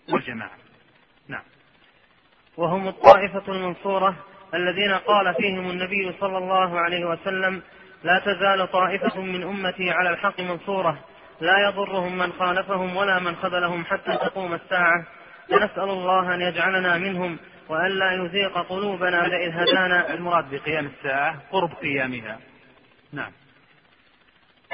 [0.09, 0.57] والجماعة.
[1.27, 1.43] نعم.
[2.57, 4.15] وهم الطائفة المنصورة
[4.53, 7.61] الذين قال فيهم النبي صلى الله عليه وسلم
[8.03, 10.99] لا تزال طائفة من أمتي على الحق منصورة
[11.41, 15.05] لا يضرهم من خالفهم ولا من خذلهم حتى تقوم الساعة.
[15.49, 17.37] فنسأل الله أن يجعلنا منهم
[17.69, 20.13] وأن لا يزيق قلوبنا إذ هدانا.
[20.13, 22.39] المراد بقيام الساعة قرب قيامها.
[23.13, 23.31] نعم.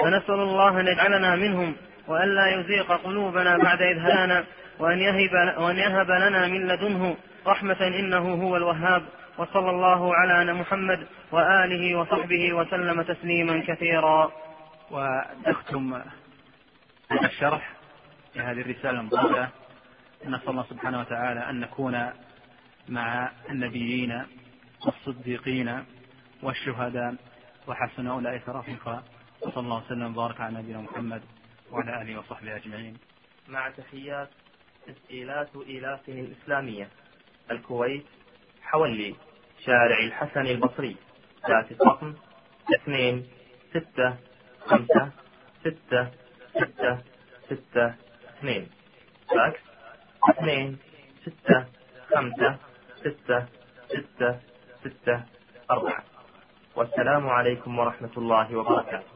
[0.03, 1.75] فنسأل الله أن يجعلنا منهم
[2.07, 4.43] وأن لا يزيق قلوبنا بعد إذ هدانا.
[4.79, 9.03] وأن يهب, وأن يهب لنا من لدنه رحمة إنه هو الوهاب.
[9.37, 14.31] وصلى الله على محمد وآله وصحبه وسلم تسليما كثيرا.
[14.91, 16.01] ونختم
[17.11, 17.73] الشرح
[18.35, 19.49] لهذه الرسالة المباركة.
[20.25, 22.09] نسأل الله سبحانه وتعالى أن نكون
[22.89, 24.25] مع النبيين
[24.85, 25.85] والصديقين
[26.43, 27.15] والشهداء.
[27.67, 29.03] وحسن أولئك رفيقا.
[29.41, 31.21] وصلى الله وسلم وبارك على نبينا محمد
[31.71, 32.97] وعلى آله وصحبه أجمعين.
[33.47, 34.29] مع تحيات
[34.87, 36.89] تسجيلات إيلاف الإسلامية.
[37.51, 38.05] الكويت
[38.61, 39.15] حولي
[39.65, 40.95] شارع الحسن البصري.
[41.49, 42.13] ذات الرقم
[42.75, 43.27] اثنين
[43.69, 44.17] ستة
[44.65, 45.11] خمسة
[45.61, 46.24] ستة
[46.55, 46.97] ستة
[47.49, 47.95] ستة
[48.37, 48.69] اثنين.
[49.29, 49.59] فاكس
[50.29, 50.77] اثنين
[51.25, 51.65] ستة
[52.15, 52.57] خمسة
[52.99, 53.45] ستة
[53.89, 54.39] ستة
[54.83, 55.23] ستة
[55.71, 56.03] أربعة.
[56.75, 59.14] والسلام عليكم ورحمة الله وبركاته.